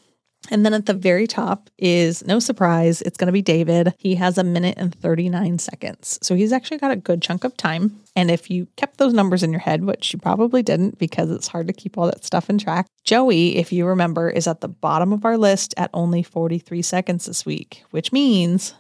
And 0.52 0.66
then 0.66 0.74
at 0.76 0.86
the 0.86 0.94
very 0.94 1.26
top 1.26 1.70
is 1.78 2.24
no 2.26 2.40
surprise, 2.40 3.02
it's 3.02 3.18
going 3.18 3.28
to 3.28 3.34
be 3.34 3.42
David. 3.42 3.94
He 3.98 4.16
has 4.16 4.38
a 4.38 4.44
minute 4.44 4.76
and 4.78 4.94
39 4.94 5.58
seconds. 5.60 6.20
So 6.22 6.36
he's 6.36 6.52
actually 6.52 6.78
got 6.78 6.92
a 6.92 6.96
good 6.96 7.22
chunk 7.22 7.44
of 7.44 7.58
time. 7.58 8.00
And 8.16 8.30
if 8.30 8.50
you 8.50 8.68
kept 8.76 8.98
those 8.98 9.14
numbers 9.14 9.44
in 9.44 9.52
your 9.52 9.60
head, 9.60 9.84
which 9.86 10.14
you 10.14 10.20
probably 10.20 10.62
didn't 10.62 11.00
because 11.00 11.32
it's 11.32 11.48
hard 11.48 11.68
to 11.68 11.74
keep 11.74 11.98
all 11.98 12.06
that 12.06 12.24
stuff 12.24 12.50
in 12.50 12.58
track, 12.58 12.86
Joey, 13.04 13.58
if 13.58 13.72
you 13.72 13.86
remember, 13.88 14.30
is 14.30 14.48
at 14.48 14.62
the 14.62 14.68
bottom 14.68 15.12
of 15.14 15.26
our 15.26 15.38
list 15.38 15.74
at 15.78 15.90
only 15.94 16.22
43 16.22 16.82
seconds 16.82 17.26
this 17.26 17.46
week, 17.46 17.84
which 17.92 18.12
means 18.12 18.76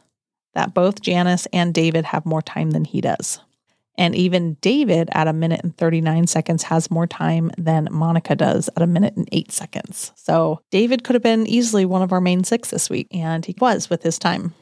that 0.56 0.74
both 0.74 1.02
Janice 1.02 1.48
and 1.54 1.74
David 1.74 2.06
have 2.06 2.26
more 2.26 2.42
time 2.42 2.72
than 2.72 2.86
he 2.86 3.02
does. 3.02 3.40
And 3.98 4.16
even 4.16 4.56
David 4.56 5.10
at 5.14 5.28
a 5.28 5.34
minute 5.34 5.62
and 5.64 5.76
39 5.78 6.28
seconds 6.28 6.64
has 6.64 6.92
more 6.92 7.08
time 7.08 7.52
than 7.58 7.88
Monica 7.92 8.36
does 8.36 8.70
at 8.76 8.82
a 8.82 8.88
minute 8.88 9.16
and 9.16 9.30
eight 9.32 9.52
seconds. 9.52 10.12
So 10.16 10.60
David 10.72 11.04
could 11.04 11.14
have 11.14 11.24
been 11.24 11.48
easily 11.48 11.86
one 11.86 12.02
of 12.02 12.12
our 12.12 12.20
main 12.20 12.44
six 12.44 12.72
this 12.72 12.90
week, 12.90 13.08
and 13.12 13.46
he 13.46 13.56
was 13.60 13.90
with 13.90 14.04
his 14.04 14.20
time. 14.20 14.54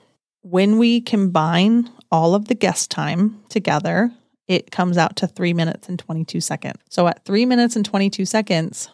When 0.42 0.78
we 0.78 1.02
combine 1.02 1.90
all 2.12 2.36
of 2.36 2.48
the 2.48 2.56
guest 2.56 2.92
time 2.92 3.42
together, 3.50 4.12
it 4.48 4.72
comes 4.72 4.98
out 4.98 5.16
to 5.18 5.28
three 5.28 5.54
minutes 5.54 5.90
and 5.90 5.98
22 5.98 6.42
seconds. 6.42 6.80
So 6.90 7.08
at 7.08 7.26
three 7.26 7.46
minutes 7.46 7.76
and 7.76 7.86
22 7.86 8.26
seconds, 8.26 8.90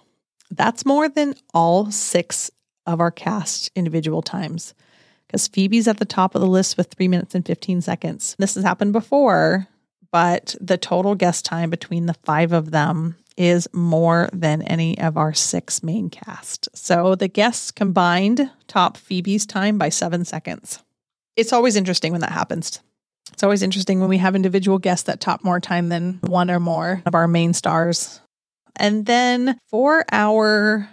that's 0.52 0.86
more 0.86 1.10
than 1.10 1.36
all 1.54 1.92
six 1.92 2.52
of 2.86 3.02
our 3.02 3.12
cast 3.12 3.72
individual 3.76 4.22
times 4.22 4.74
because 5.30 5.48
Phoebe's 5.48 5.88
at 5.88 5.98
the 5.98 6.06
top 6.06 6.34
of 6.34 6.42
the 6.42 6.48
list 6.48 6.76
with 6.76 6.88
three 6.88 7.08
minutes 7.08 7.36
and 7.36 7.46
15 7.46 7.82
seconds. 7.82 8.36
This 8.40 8.56
has 8.56 8.64
happened 8.64 8.94
before, 8.94 9.68
but 10.12 10.56
the 10.60 10.78
total 10.78 11.14
guest 11.14 11.46
time 11.46 11.70
between 11.70 12.08
the 12.08 12.16
five 12.26 12.52
of 12.52 12.72
them 12.72 13.16
is 13.38 13.70
more 13.72 14.28
than 14.34 14.64
any 14.64 14.98
of 14.98 15.18
our 15.18 15.34
six 15.34 15.84
main 15.84 16.10
cast. 16.10 16.68
So 16.76 17.14
the 17.14 17.28
guests 17.28 17.70
combined 17.70 18.50
top 18.68 18.98
Phoebe's 18.98 19.46
time 19.46 19.78
by 19.78 19.90
seven 19.90 20.26
seconds. 20.26 20.84
It's 21.36 21.54
always 21.54 21.76
interesting 21.76 22.12
when 22.12 22.22
that 22.22 22.32
happens. 22.32 22.82
It's 23.32 23.44
always 23.44 23.62
interesting 23.62 24.00
when 24.00 24.10
we 24.10 24.18
have 24.18 24.36
individual 24.36 24.80
guests 24.80 25.04
that 25.04 25.22
top 25.22 25.44
more 25.44 25.60
time 25.60 25.90
than 25.90 26.20
one 26.24 26.50
or 26.50 26.60
more 26.60 27.04
of 27.06 27.14
our 27.14 27.28
main 27.28 27.54
stars. 27.54 28.20
And 28.76 29.06
then 29.06 29.60
for 29.70 30.04
our 30.12 30.90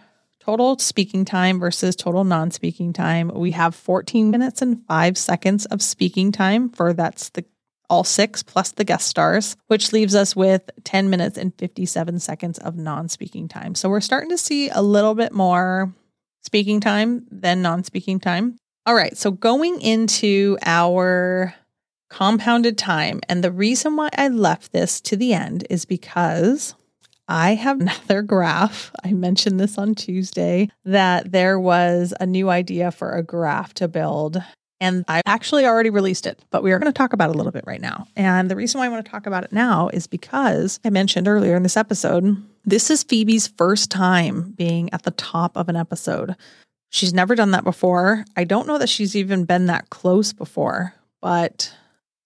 total 0.46 0.78
speaking 0.78 1.24
time 1.24 1.59
versus 1.59 1.96
total 1.96 2.22
non 2.22 2.52
speaking 2.52 2.92
time, 2.92 3.32
we 3.35 3.50
have 3.50 3.74
14 3.74 4.30
minutes 4.30 4.62
and 4.62 4.85
five 4.87 5.18
seconds 5.18 5.66
of 5.66 5.82
speaking 5.82 6.30
time 6.30 6.68
for 6.68 6.92
that's 6.92 7.30
the 7.30 7.44
all 7.90 8.04
six 8.04 8.42
plus 8.42 8.72
the 8.72 8.85
guest 8.85 9.09
stars, 9.09 9.56
which 9.66 9.92
leaves 9.92 10.14
us 10.14 10.35
with 10.37 10.70
10 10.85 11.11
minutes 11.11 11.37
and 11.37 11.52
57 11.59 12.20
seconds 12.20 12.59
of 12.59 12.76
non 12.76 13.09
speaking 13.09 13.48
time. 13.48 13.74
So 13.74 13.88
we're 13.88 14.00
starting 14.00 14.30
to 14.30 14.38
see 14.38 14.68
a 14.70 14.82
little 14.82 15.16
bit 15.16 15.32
more 15.32 15.92
speaking 16.44 16.80
time 16.80 17.26
than 17.30 17.61
non 17.61 17.82
speaking 17.82 18.20
time. 18.20 18.56
All 18.87 18.94
right. 18.94 19.16
So 19.16 19.32
going 19.32 19.80
into 19.80 20.59
our 20.64 21.54
compounded 22.09 22.78
time, 22.78 23.20
and 23.28 23.42
the 23.42 23.50
reason 23.50 23.96
why 23.96 24.11
I 24.16 24.28
left 24.28 24.70
this 24.70 25.00
to 25.02 25.16
the 25.16 25.35
end 25.35 25.66
is 25.68 25.85
because 25.85 26.76
I 27.29 27.55
have 27.55 27.81
another 27.81 28.23
graph. 28.23 28.91
I 29.05 29.12
mentioned 29.12 29.61
this 29.61 29.79
on 29.79 29.95
Tuesday 29.95 30.69
that 30.85 31.33
there 31.33 31.59
was 31.59 32.15
a 32.21 32.27
new 32.27 32.51
idea 32.51 32.91
for 32.91 33.12
a 33.12 33.23
graph 33.23 33.75
to 33.75 33.89
build. 33.89 34.43
And 34.79 35.07
I 35.09 35.23
actually 35.25 35.65
already 35.65 35.89
released 35.89 36.27
it, 36.27 36.45
but 36.51 36.62
we 36.62 36.71
are 36.71 36.79
going 36.79 36.93
to 36.93 36.97
talk 36.97 37.15
about 37.15 37.31
it 37.31 37.35
a 37.35 37.39
little 37.39 37.53
bit 37.53 37.65
right 37.67 37.81
now. 37.81 38.07
And 38.15 38.51
the 38.51 38.57
reason 38.57 38.79
why 38.79 38.87
I 38.87 38.91
want 38.91 39.07
to 39.07 39.11
talk 39.11 39.27
about 39.27 39.43
it 39.43 39.53
now 39.53 39.89
is 39.89 40.07
because 40.07 40.79
I 40.85 40.91
mentioned 40.91 41.27
earlier 41.27 41.57
in 41.57 41.62
this 41.62 41.79
episode, 41.79 42.37
this 42.67 42.91
is 42.91 43.03
Phoebe's 43.03 43.47
first 43.47 43.91
time 43.91 44.53
being 44.53 44.93
at 44.93 45.05
the 45.05 45.12
top 45.12 45.57
of 45.57 45.71
an 45.71 45.77
episode. 45.77 46.37
She's 46.91 47.15
never 47.15 47.35
done 47.35 47.53
that 47.53 47.65
before. 47.65 48.27
I 48.37 48.45
don't 48.45 48.67
know 48.67 48.77
that 48.77 48.91
she's 48.91 49.17
even 49.17 49.45
been 49.45 49.67
that 49.67 49.89
close 49.89 50.35
before, 50.35 50.95
but 51.23 51.73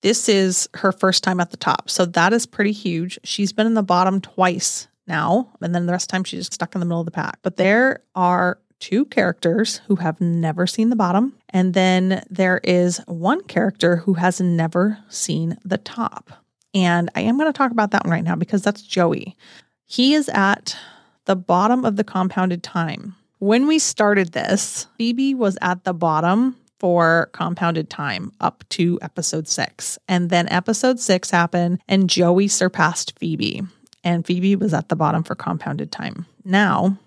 this 0.03 0.29
is 0.29 0.69
her 0.75 0.91
first 0.91 1.23
time 1.23 1.39
at 1.39 1.53
the 1.53 1.57
top. 1.57 1.89
So 1.89 2.05
that 2.05 2.33
is 2.33 2.47
pretty 2.47 2.73
huge. 2.73 3.19
She's 3.23 3.53
been 3.53 3.67
in 3.67 3.75
the 3.75 3.83
bottom 3.83 4.21
twice 4.21 4.89
now, 5.11 5.51
and 5.61 5.75
then 5.75 5.85
the 5.85 5.93
rest 5.93 6.05
of 6.05 6.09
the 6.09 6.13
time 6.13 6.25
she's 6.25 6.47
stuck 6.47 6.75
in 6.75 6.81
the 6.81 6.87
middle 6.87 7.01
of 7.01 7.05
the 7.05 7.11
pack. 7.11 7.39
But 7.43 7.57
there 7.57 8.03
are 8.15 8.59
two 8.79 9.05
characters 9.07 9.83
who 9.89 9.97
have 9.97 10.21
never 10.21 10.67
seen 10.67 10.89
the 10.89 10.97
bottom, 10.97 11.35
and 11.51 11.75
then 11.75 12.25
there 12.31 12.61
is 12.65 12.99
one 13.07 13.43
character 13.43 13.97
who 13.97 14.15
has 14.15 14.41
never 14.41 14.99
seen 15.09 15.59
the 15.65 15.79
top. 15.79 16.31
And 16.73 17.11
I 17.15 17.23
am 17.23 17.37
going 17.37 17.53
to 17.53 17.57
talk 17.57 17.73
about 17.73 17.91
that 17.91 18.05
one 18.05 18.13
right 18.13 18.25
now 18.25 18.37
because 18.37 18.63
that's 18.63 18.83
Joey. 18.83 19.37
He 19.85 20.15
is 20.15 20.29
at 20.31 20.77
the 21.25 21.37
bottom 21.37 21.85
of 21.85 21.97
the 21.97 22.05
compounded 22.05 22.63
time. 22.63 23.17
When 23.39 23.67
we 23.67 23.79
started 23.79 24.33
this, 24.33 24.87
Phoebe 24.97 25.35
was 25.35 25.59
at 25.61 25.85
the 25.85 25.93
bottom 25.93 26.57
for 26.79 27.29
compounded 27.33 27.91
time 27.91 28.33
up 28.41 28.65
to 28.71 28.99
episode 29.03 29.49
six. 29.49 29.99
And 30.09 30.31
then 30.31 30.49
episode 30.49 31.01
six 31.01 31.31
happened 31.31 31.81
and 31.89 32.09
Joey 32.09 32.49
surpassed 32.49 33.19
Phoebe 33.19 33.63
and 34.05 34.27
Phoebe 34.27 34.57
was 34.57 34.75
at 34.75 34.89
the 34.89 34.97
bottom 34.97 35.23
for 35.23 35.35
compounded 35.35 35.93
time. 35.93 36.27
Now, 36.45 36.99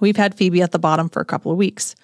we've 0.00 0.16
had 0.16 0.34
Phoebe 0.34 0.62
at 0.62 0.72
the 0.72 0.78
bottom 0.78 1.08
for 1.08 1.20
a 1.20 1.26
couple 1.26 1.52
of 1.52 1.58
weeks. 1.58 1.94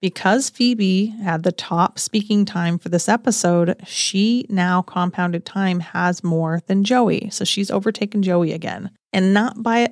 Because 0.00 0.50
Phoebe 0.50 1.06
had 1.22 1.44
the 1.44 1.52
top 1.52 1.96
speaking 1.96 2.44
time 2.44 2.76
for 2.76 2.88
this 2.88 3.08
episode, 3.08 3.76
she 3.86 4.44
now 4.48 4.82
compounded 4.82 5.46
time 5.46 5.78
has 5.78 6.24
more 6.24 6.60
than 6.66 6.82
Joey. 6.82 7.30
So 7.30 7.44
she's 7.44 7.70
overtaken 7.70 8.24
Joey 8.24 8.52
again, 8.52 8.90
and 9.12 9.32
not 9.32 9.62
by 9.62 9.90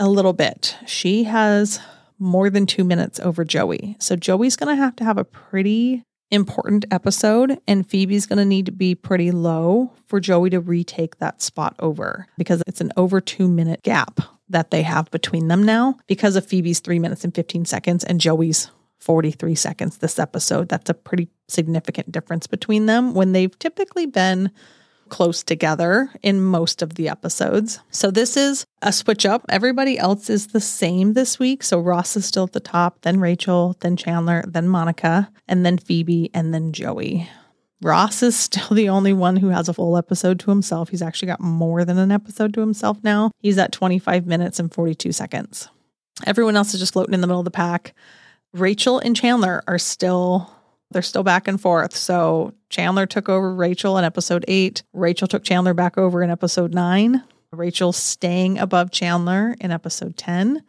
a 0.00 0.08
little 0.08 0.32
bit. 0.32 0.76
She 0.84 1.24
has 1.24 1.78
more 2.18 2.50
than 2.50 2.66
two 2.66 2.82
minutes 2.82 3.20
over 3.20 3.44
Joey. 3.44 3.96
So 4.00 4.16
Joey's 4.16 4.56
going 4.56 4.76
to 4.76 4.82
have 4.82 4.96
to 4.96 5.04
have 5.04 5.16
a 5.16 5.24
pretty 5.24 6.02
important 6.32 6.86
episode, 6.90 7.60
and 7.68 7.88
Phoebe's 7.88 8.26
going 8.26 8.38
to 8.38 8.44
need 8.44 8.66
to 8.66 8.72
be 8.72 8.94
pretty 8.94 9.30
low 9.30 9.92
for 10.06 10.18
Joey 10.18 10.50
to 10.50 10.60
retake 10.60 11.18
that 11.18 11.42
spot 11.42 11.76
over 11.78 12.26
because 12.38 12.62
it's 12.66 12.80
an 12.80 12.90
over 12.96 13.20
two 13.20 13.46
minute 13.46 13.82
gap 13.82 14.20
that 14.48 14.70
they 14.70 14.82
have 14.82 15.10
between 15.10 15.48
them 15.48 15.62
now 15.62 15.96
because 16.06 16.34
of 16.34 16.46
Phoebe's 16.46 16.80
three 16.80 16.98
minutes 16.98 17.24
and 17.24 17.34
15 17.34 17.64
seconds 17.66 18.02
and 18.02 18.20
Joey's 18.20 18.70
43 19.00 19.54
seconds 19.54 19.98
this 19.98 20.18
episode. 20.18 20.68
That's 20.68 20.90
a 20.90 20.94
pretty 20.94 21.28
significant 21.48 22.10
difference 22.10 22.46
between 22.46 22.86
them 22.86 23.14
when 23.14 23.32
they've 23.32 23.56
typically 23.58 24.06
been 24.06 24.50
close 25.12 25.42
together 25.42 26.10
in 26.22 26.40
most 26.40 26.80
of 26.80 26.94
the 26.94 27.06
episodes. 27.06 27.80
So 27.90 28.10
this 28.10 28.34
is 28.34 28.64
a 28.80 28.94
switch 28.94 29.26
up. 29.26 29.44
Everybody 29.50 29.98
else 29.98 30.30
is 30.30 30.48
the 30.48 30.60
same 30.60 31.12
this 31.12 31.38
week. 31.38 31.62
So 31.62 31.78
Ross 31.78 32.16
is 32.16 32.24
still 32.24 32.44
at 32.44 32.52
the 32.52 32.60
top, 32.60 33.02
then 33.02 33.20
Rachel, 33.20 33.76
then 33.80 33.94
Chandler, 33.94 34.42
then 34.48 34.66
Monica, 34.68 35.30
and 35.46 35.66
then 35.66 35.76
Phoebe, 35.76 36.30
and 36.32 36.54
then 36.54 36.72
Joey. 36.72 37.28
Ross 37.82 38.22
is 38.22 38.34
still 38.34 38.68
the 38.72 38.88
only 38.88 39.12
one 39.12 39.36
who 39.36 39.50
has 39.50 39.68
a 39.68 39.74
full 39.74 39.98
episode 39.98 40.40
to 40.40 40.50
himself. 40.50 40.88
He's 40.88 41.02
actually 41.02 41.26
got 41.26 41.40
more 41.40 41.84
than 41.84 41.98
an 41.98 42.10
episode 42.10 42.54
to 42.54 42.60
himself 42.60 42.96
now. 43.04 43.32
He's 43.38 43.58
at 43.58 43.70
25 43.70 44.26
minutes 44.26 44.58
and 44.58 44.72
42 44.72 45.12
seconds. 45.12 45.68
Everyone 46.24 46.56
else 46.56 46.72
is 46.72 46.80
just 46.80 46.94
floating 46.94 47.12
in 47.12 47.20
the 47.20 47.26
middle 47.26 47.40
of 47.40 47.44
the 47.44 47.50
pack. 47.50 47.92
Rachel 48.54 48.98
and 48.98 49.14
Chandler 49.14 49.62
are 49.66 49.78
still 49.78 50.50
they're 50.92 51.02
still 51.02 51.22
back 51.22 51.48
and 51.48 51.60
forth. 51.60 51.96
So 51.96 52.54
Chandler 52.70 53.06
took 53.06 53.28
over 53.28 53.54
Rachel 53.54 53.98
in 53.98 54.04
episode 54.04 54.44
eight. 54.48 54.82
Rachel 54.92 55.28
took 55.28 55.44
Chandler 55.44 55.74
back 55.74 55.98
over 55.98 56.22
in 56.22 56.30
episode 56.30 56.74
nine. 56.74 57.22
Rachel 57.52 57.92
staying 57.92 58.58
above 58.58 58.90
Chandler 58.90 59.54
in 59.60 59.70
episode 59.70 60.16
10, 60.16 60.62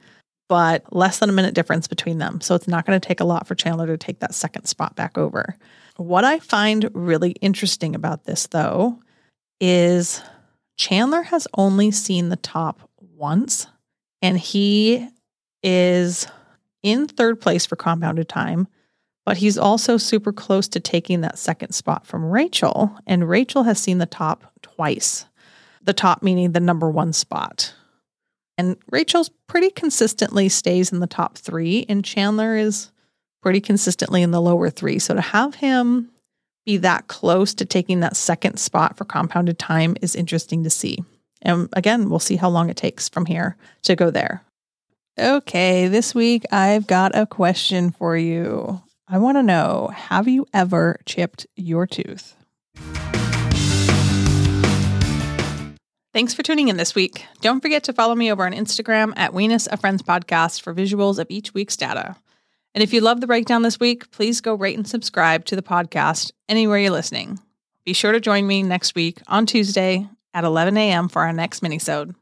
but 0.49 0.83
less 0.93 1.19
than 1.19 1.29
a 1.29 1.33
minute 1.33 1.55
difference 1.55 1.87
between 1.87 2.17
them. 2.17 2.41
So 2.41 2.55
it's 2.55 2.67
not 2.67 2.85
going 2.85 2.99
to 2.99 3.07
take 3.07 3.21
a 3.21 3.25
lot 3.25 3.47
for 3.47 3.55
Chandler 3.55 3.87
to 3.87 3.97
take 3.97 4.19
that 4.19 4.33
second 4.33 4.65
spot 4.65 4.95
back 4.95 5.17
over. 5.17 5.55
What 5.95 6.25
I 6.25 6.39
find 6.39 6.89
really 6.93 7.31
interesting 7.41 7.95
about 7.95 8.25
this, 8.25 8.47
though, 8.47 8.99
is 9.61 10.21
Chandler 10.77 11.21
has 11.23 11.47
only 11.53 11.91
seen 11.91 12.29
the 12.29 12.35
top 12.35 12.89
once, 12.99 13.67
and 14.21 14.37
he 14.37 15.07
is 15.61 16.27
in 16.81 17.07
third 17.07 17.39
place 17.39 17.65
for 17.65 17.77
compounded 17.77 18.27
time 18.27 18.67
but 19.25 19.37
he's 19.37 19.57
also 19.57 19.97
super 19.97 20.33
close 20.33 20.67
to 20.69 20.79
taking 20.79 21.21
that 21.21 21.37
second 21.37 21.73
spot 21.73 22.05
from 22.05 22.25
Rachel. 22.25 22.97
And 23.07 23.29
Rachel 23.29 23.63
has 23.63 23.79
seen 23.79 23.97
the 23.97 24.05
top 24.05 24.43
twice. 24.61 25.25
the 25.83 25.93
top 25.93 26.23
meaning 26.23 26.51
the 26.51 26.59
number 26.59 26.89
one 26.89 27.13
spot. 27.13 27.73
And 28.57 28.77
Rachel's 28.91 29.29
pretty 29.47 29.69
consistently 29.69 30.49
stays 30.49 30.91
in 30.91 30.99
the 30.99 31.07
top 31.07 31.37
three, 31.37 31.85
and 31.89 32.05
Chandler 32.05 32.55
is 32.55 32.91
pretty 33.41 33.59
consistently 33.59 34.21
in 34.21 34.31
the 34.31 34.41
lower 34.41 34.69
three. 34.69 34.99
So 34.99 35.15
to 35.15 35.21
have 35.21 35.55
him 35.55 36.09
be 36.65 36.77
that 36.77 37.07
close 37.07 37.53
to 37.55 37.65
taking 37.65 37.99
that 37.99 38.15
second 38.15 38.57
spot 38.57 38.95
for 38.95 39.05
compounded 39.05 39.59
time 39.59 39.97
is 40.01 40.15
interesting 40.15 40.63
to 40.63 40.69
see. 40.69 41.03
And 41.41 41.67
again, 41.73 42.09
we'll 42.09 42.19
see 42.19 42.37
how 42.37 42.49
long 42.49 42.69
it 42.69 42.77
takes 42.77 43.09
from 43.09 43.25
here 43.25 43.57
to 43.81 43.95
go 43.95 44.09
there. 44.11 44.43
Okay, 45.19 45.89
this 45.89 46.15
week 46.15 46.45
I've 46.51 46.87
got 46.87 47.15
a 47.15 47.25
question 47.25 47.91
for 47.91 48.15
you. 48.15 48.81
I 49.13 49.19
want 49.19 49.37
to 49.37 49.43
know 49.43 49.91
Have 49.93 50.27
you 50.27 50.47
ever 50.55 50.99
chipped 51.05 51.45
your 51.55 51.85
tooth? 51.85 52.35
Thanks 56.13 56.33
for 56.33 56.41
tuning 56.41 56.69
in 56.69 56.77
this 56.77 56.95
week. 56.95 57.27
Don't 57.39 57.61
forget 57.61 57.83
to 57.83 57.93
follow 57.93 58.15
me 58.15 58.31
over 58.31 58.43
on 58.43 58.53
Instagram 58.53 59.13
at 59.15 59.31
Weenus, 59.31 59.67
a 59.71 59.77
Friends 59.77 60.01
podcast 60.01 60.63
for 60.63 60.73
visuals 60.73 61.19
of 61.19 61.27
each 61.29 61.53
week's 61.53 61.77
data. 61.77 62.15
And 62.73 62.83
if 62.83 62.91
you 62.91 63.01
love 63.01 63.21
the 63.21 63.27
breakdown 63.27 63.61
this 63.61 63.79
week, 63.79 64.09
please 64.09 64.41
go 64.41 64.55
rate 64.55 64.77
and 64.77 64.87
subscribe 64.87 65.45
to 65.45 65.55
the 65.55 65.61
podcast 65.61 66.31
anywhere 66.49 66.79
you're 66.79 66.89
listening. 66.89 67.37
Be 67.85 67.93
sure 67.93 68.13
to 68.13 68.19
join 68.19 68.47
me 68.47 68.63
next 68.63 68.95
week 68.95 69.21
on 69.27 69.45
Tuesday 69.45 70.09
at 70.33 70.43
11 70.43 70.75
a.m. 70.75 71.07
for 71.07 71.21
our 71.21 71.33
next 71.33 71.61
minisode. 71.61 72.15